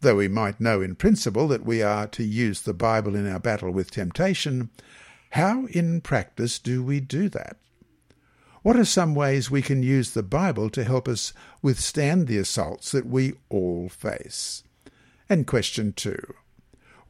Though 0.00 0.16
we 0.16 0.28
might 0.28 0.60
know 0.60 0.80
in 0.80 0.94
principle 0.94 1.48
that 1.48 1.64
we 1.64 1.82
are 1.82 2.06
to 2.06 2.22
use 2.22 2.62
the 2.62 2.72
Bible 2.72 3.16
in 3.16 3.28
our 3.28 3.40
battle 3.40 3.72
with 3.72 3.90
temptation, 3.90 4.70
how 5.30 5.66
in 5.66 6.00
practice 6.00 6.58
do 6.58 6.82
we 6.82 7.00
do 7.00 7.28
that? 7.30 7.56
What 8.62 8.76
are 8.76 8.84
some 8.84 9.14
ways 9.14 9.50
we 9.50 9.62
can 9.62 9.82
use 9.82 10.10
the 10.10 10.22
Bible 10.22 10.68
to 10.70 10.84
help 10.84 11.06
us 11.08 11.32
withstand 11.62 12.26
the 12.26 12.38
assaults 12.38 12.92
that 12.92 13.06
we 13.06 13.34
all 13.48 13.88
face? 13.88 14.62
And 15.28 15.46
question 15.46 15.92
two 15.92 16.34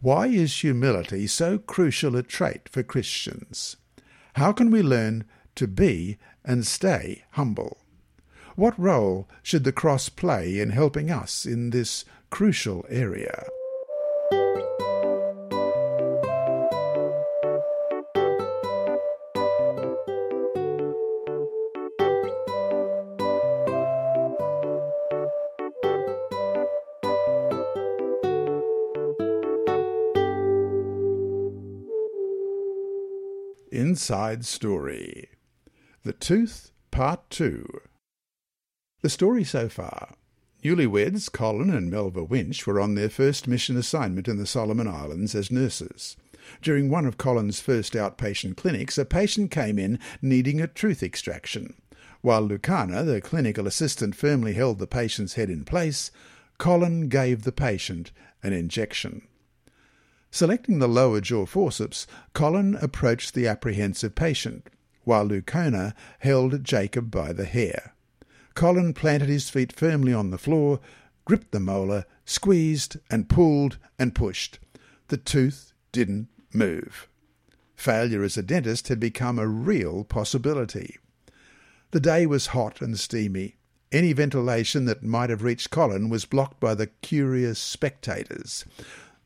Why 0.00 0.26
is 0.26 0.60
humility 0.60 1.26
so 1.26 1.58
crucial 1.58 2.16
a 2.16 2.22
trait 2.22 2.68
for 2.68 2.82
Christians? 2.82 3.76
How 4.34 4.52
can 4.52 4.70
we 4.70 4.82
learn 4.82 5.24
to 5.54 5.66
be 5.66 6.18
and 6.44 6.66
stay 6.66 7.24
humble? 7.32 7.78
What 8.54 8.78
role 8.78 9.28
should 9.42 9.64
the 9.64 9.72
cross 9.72 10.08
play 10.08 10.58
in 10.58 10.70
helping 10.70 11.10
us 11.10 11.46
in 11.46 11.70
this 11.70 12.04
crucial 12.30 12.84
area? 12.88 13.46
Inside 33.98 34.44
Story 34.44 35.28
The 36.04 36.12
Tooth, 36.12 36.70
Part 36.92 37.28
2 37.30 37.80
The 39.02 39.10
story 39.10 39.42
so 39.42 39.68
far. 39.68 40.14
Newlyweds 40.62 41.32
Colin 41.32 41.70
and 41.70 41.92
Melva 41.92 42.26
Winch 42.26 42.64
were 42.64 42.80
on 42.80 42.94
their 42.94 43.08
first 43.08 43.48
mission 43.48 43.76
assignment 43.76 44.28
in 44.28 44.38
the 44.38 44.46
Solomon 44.46 44.86
Islands 44.86 45.34
as 45.34 45.50
nurses. 45.50 46.16
During 46.62 46.88
one 46.88 47.06
of 47.06 47.18
Colin's 47.18 47.58
first 47.58 47.94
outpatient 47.94 48.56
clinics, 48.56 48.98
a 48.98 49.04
patient 49.04 49.50
came 49.50 49.80
in 49.80 49.98
needing 50.22 50.60
a 50.60 50.68
tooth 50.68 51.02
extraction. 51.02 51.74
While 52.20 52.48
Lucana, 52.48 53.04
the 53.04 53.20
clinical 53.20 53.66
assistant, 53.66 54.14
firmly 54.14 54.52
held 54.52 54.78
the 54.78 54.86
patient's 54.86 55.34
head 55.34 55.50
in 55.50 55.64
place, 55.64 56.12
Colin 56.56 57.08
gave 57.08 57.42
the 57.42 57.50
patient 57.50 58.12
an 58.44 58.52
injection. 58.52 59.26
Selecting 60.30 60.78
the 60.78 60.88
lower 60.88 61.20
jaw 61.20 61.46
forceps, 61.46 62.06
Colin 62.32 62.76
approached 62.76 63.34
the 63.34 63.46
apprehensive 63.46 64.14
patient, 64.14 64.68
while 65.04 65.26
Lucana 65.26 65.94
held 66.18 66.62
Jacob 66.64 67.10
by 67.10 67.32
the 67.32 67.46
hair. 67.46 67.94
Colin 68.54 68.92
planted 68.92 69.28
his 69.28 69.48
feet 69.48 69.72
firmly 69.72 70.12
on 70.12 70.30
the 70.30 70.38
floor, 70.38 70.80
gripped 71.24 71.52
the 71.52 71.60
molar, 71.60 72.04
squeezed 72.24 72.98
and 73.10 73.28
pulled 73.28 73.78
and 73.98 74.14
pushed. 74.14 74.58
The 75.08 75.16
tooth 75.16 75.72
didn't 75.92 76.28
move. 76.52 77.08
Failure 77.76 78.22
as 78.22 78.36
a 78.36 78.42
dentist 78.42 78.88
had 78.88 78.98
become 78.98 79.38
a 79.38 79.46
real 79.46 80.04
possibility. 80.04 80.98
The 81.92 82.00
day 82.00 82.26
was 82.26 82.48
hot 82.48 82.82
and 82.82 82.98
steamy. 82.98 83.56
Any 83.90 84.12
ventilation 84.12 84.84
that 84.84 85.02
might 85.02 85.30
have 85.30 85.42
reached 85.42 85.70
Colin 85.70 86.10
was 86.10 86.26
blocked 86.26 86.60
by 86.60 86.74
the 86.74 86.88
curious 86.88 87.58
spectators. 87.58 88.66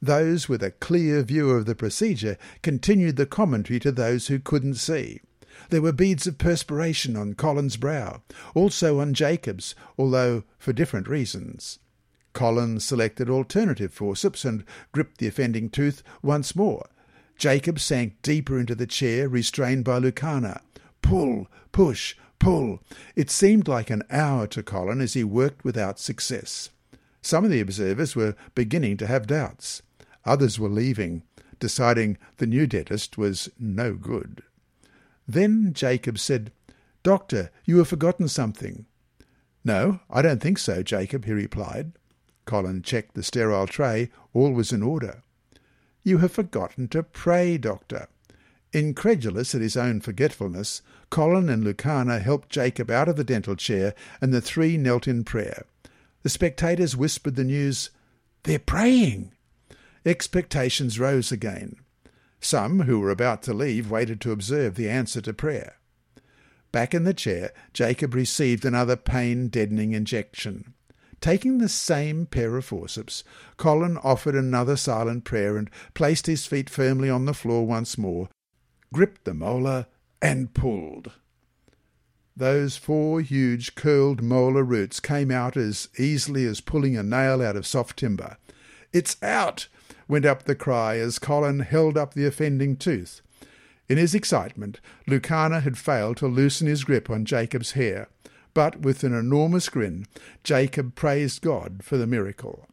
Those 0.03 0.49
with 0.49 0.65
a 0.65 0.73
clear 0.73 1.23
view 1.23 1.51
of 1.51 1.65
the 1.65 1.77
procedure 1.77 2.37
continued 2.61 3.15
the 3.15 3.25
commentary 3.25 3.79
to 3.79 3.93
those 3.93 4.27
who 4.27 4.41
couldn't 4.41 4.75
see. 4.75 5.21
There 5.71 5.81
were 5.81 5.93
beads 5.93 6.27
of 6.27 6.39
perspiration 6.39 7.17
on 7.17 7.35
Colin's 7.35 7.77
brow, 7.77 8.23
also 8.53 8.99
on 8.99 9.15
Jacob's, 9.15 9.77
although 9.97 10.43
for 10.59 10.73
different 10.73 11.07
reasons. 11.07 11.79
Colin 12.33 12.81
selected 12.81 13.31
alternative 13.31 13.93
forceps 13.93 14.45
and 14.45 14.65
gripped 14.91 15.19
the 15.19 15.29
offending 15.29 15.71
tooth 15.71 16.03
once 16.21 16.57
more. 16.57 16.89
Jacob 17.37 17.79
sank 17.79 18.21
deeper 18.23 18.59
into 18.59 18.75
the 18.75 18.87
chair, 18.89 19.29
restrained 19.29 19.85
by 19.85 20.01
Lucana. 20.01 20.63
Pull, 21.01 21.47
push, 21.71 22.17
pull. 22.41 22.81
It 23.15 23.31
seemed 23.31 23.69
like 23.69 23.91
an 23.91 24.03
hour 24.11 24.49
to 24.49 24.65
Colin 24.65 25.01
as 25.01 25.15
he 25.15 25.23
worked 25.23 25.65
without 25.65 26.01
success. 26.01 26.71
Some 27.21 27.45
of 27.45 27.53
the 27.53 27.61
observers 27.61 28.17
were 28.17 28.35
beginning 28.57 28.97
to 28.97 29.07
have 29.07 29.29
doubts. 29.29 29.83
Others 30.25 30.59
were 30.59 30.69
leaving, 30.69 31.23
deciding 31.59 32.19
the 32.37 32.47
new 32.47 32.67
dentist 32.67 33.19
was 33.19 33.49
no 33.59 33.95
good. 33.95 34.43
Then 35.27 35.73
Jacob 35.73 36.19
said, 36.19 36.53
Doctor, 37.03 37.51
you 37.65 37.79
have 37.79 37.89
forgotten 37.89 38.29
something. 38.29 38.87
No, 39.65 40.01
I 40.11 40.23
don't 40.23 40.41
think 40.41 40.59
so, 40.59 40.83
Jacob, 40.83 41.25
he 41.25 41.33
replied. 41.33 41.93
Colin 42.45 42.83
checked 42.83 43.15
the 43.15 43.23
sterile 43.23 43.67
tray. 43.67 44.11
All 44.33 44.53
was 44.53 44.73
in 44.73 44.83
order. 44.83 45.23
You 46.03 46.19
have 46.19 46.33
forgotten 46.33 46.89
to 46.89 47.03
pray, 47.03 47.59
Doctor. 47.59 48.09
Incredulous 48.73 49.55
at 49.55 49.61
his 49.61 49.77
own 49.77 50.01
forgetfulness, 50.01 50.83
Colin 51.11 51.49
and 51.49 51.63
Lucana 51.63 52.21
helped 52.21 52.49
Jacob 52.49 52.91
out 52.91 53.09
of 53.09 53.17
the 53.17 53.25
dental 53.25 53.55
chair, 53.55 53.95
and 54.21 54.33
the 54.33 54.41
three 54.41 54.77
knelt 54.77 55.07
in 55.07 55.25
prayer. 55.25 55.67
The 56.23 56.31
spectators 56.31 56.97
whispered 56.97 57.37
the 57.37 57.45
news, 57.45 57.91
They're 58.45 58.59
praying! 58.59 59.33
Expectations 60.05 60.99
rose 60.99 61.31
again. 61.31 61.77
Some 62.41 62.81
who 62.81 62.99
were 62.99 63.11
about 63.11 63.43
to 63.45 63.55
leave 63.55 63.91
waited 63.91 64.21
to 64.23 64.33
observe 64.33 64.75
the 64.75 64.89
answer 64.89 65.21
to 65.21 65.33
prayer. 65.33 65.77
Back 66.73 66.95
in 66.95 67.05
the 67.05 67.15
chair, 67.15 67.53
Jacob 67.73 68.15
received 68.15 68.65
another 68.65 68.97
pain 68.97 69.49
deadening 69.49 69.93
injection. 69.93 70.75
Taking 71.21 71.59
the 71.59 71.69
same 71.69 72.27
pair 72.27 72.57
of 72.57 72.65
forceps, 72.65 73.23
Colin 73.57 73.97
offered 73.99 74.35
another 74.35 74.77
silent 74.77 75.23
prayer 75.23 75.57
and 75.57 75.71
placed 75.95 76.27
his 76.27 76.47
feet 76.47 76.69
firmly 76.69 77.09
on 77.09 77.27
the 77.27 77.35
floor 77.35 77.65
once 77.65 77.97
more, 77.97 78.29
gripped 78.93 79.25
the 79.25 79.35
molar, 79.35 79.87
and 80.21 80.53
pulled. 80.53 81.13
Those 82.37 82.77
four 82.77 83.21
huge 83.21 83.77
curled 83.77 84.21
molar 84.21 84.65
roots 84.65 84.99
came 84.99 85.31
out 85.31 85.57
as 85.57 85.89
easily 85.97 86.45
as 86.47 86.61
pulling 86.61 86.97
a 86.97 87.03
nail 87.03 87.41
out 87.41 87.57
of 87.57 87.67
soft 87.67 87.99
timber. 87.99 88.37
It's 88.93 89.17
out! 89.23 89.69
went 90.07 90.27
up 90.27 90.43
the 90.43 90.55
cry 90.55 90.99
as 90.99 91.19
Colin 91.19 91.61
held 91.61 91.97
up 91.97 92.13
the 92.13 92.27
offending 92.27 92.77
tooth. 92.77 93.23
In 93.89 93.97
his 93.97 94.15
excitement, 94.15 94.81
Lucana 95.07 95.63
had 95.63 95.79
failed 95.79 96.19
to 96.19 96.27
loosen 96.27 96.67
his 96.67 96.85
grip 96.85 97.09
on 97.09 97.25
Jacob's 97.25 97.73
hair, 97.73 98.09
but 98.55 98.81
with 98.81 99.03
an 99.05 99.15
enormous 99.15 99.69
grin, 99.69 100.07
Jacob 100.45 100.95
praised 100.95 101.41
God 101.41 101.83
for 101.83 101.97
the 101.97 102.07
miracle. 102.07 102.67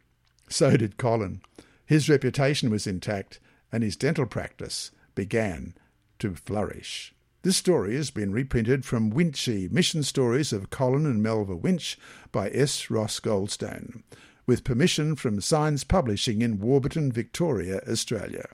So 0.49 0.75
did 0.75 0.97
Colin. 0.97 1.41
His 1.85 2.09
reputation 2.09 2.69
was 2.69 2.85
intact, 2.85 3.39
and 3.71 3.83
his 3.83 3.95
dental 3.95 4.25
practice 4.25 4.91
began 5.15 5.75
to 6.19 6.35
flourish. 6.35 7.13
This 7.41 7.55
story 7.55 7.95
has 7.95 8.11
been 8.11 8.33
reprinted 8.33 8.83
from 8.83 9.11
Winchy 9.11 9.69
Mission 9.71 10.03
Stories 10.03 10.51
of 10.51 10.69
Colin 10.69 11.05
and 11.05 11.23
Melva 11.23 11.57
Winch 11.57 11.97
by 12.33 12.49
S. 12.49 12.89
Ross 12.89 13.21
Goldstone 13.21 14.03
with 14.49 14.63
permission 14.63 15.15
from 15.15 15.39
Signs 15.39 15.83
Publishing 15.83 16.41
in 16.41 16.59
Warburton, 16.59 17.11
Victoria, 17.11 17.81
Australia. 17.87 18.47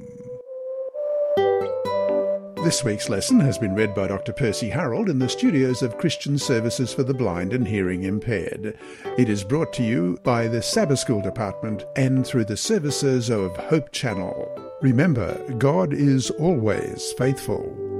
This 2.65 2.83
week's 2.83 3.09
lesson 3.09 3.39
has 3.39 3.57
been 3.57 3.77
read 3.77 3.95
by 3.95 4.09
Dr. 4.09 4.33
Percy 4.33 4.71
Harold 4.71 5.09
in 5.09 5.21
the 5.21 5.29
studios 5.29 5.83
of 5.83 5.99
Christian 5.99 6.37
Services 6.37 6.93
for 6.93 7.05
the 7.05 7.15
Blind 7.15 7.53
and 7.53 7.69
Hearing 7.69 8.03
Impaired. 8.03 8.77
It 9.17 9.29
is 9.29 9.45
brought 9.45 9.73
to 9.75 9.85
you 9.85 10.19
by 10.25 10.49
the 10.49 10.63
Sabbath 10.63 10.99
School 10.99 11.23
Department 11.23 11.85
and 11.95 12.27
through 12.27 12.47
the 12.47 12.57
services 12.57 13.31
of 13.31 13.57
Hope 13.57 13.93
Channel. 13.93 14.68
Remember, 14.81 15.37
God 15.59 15.93
is 15.93 16.31
always 16.31 17.13
faithful. 17.15 17.98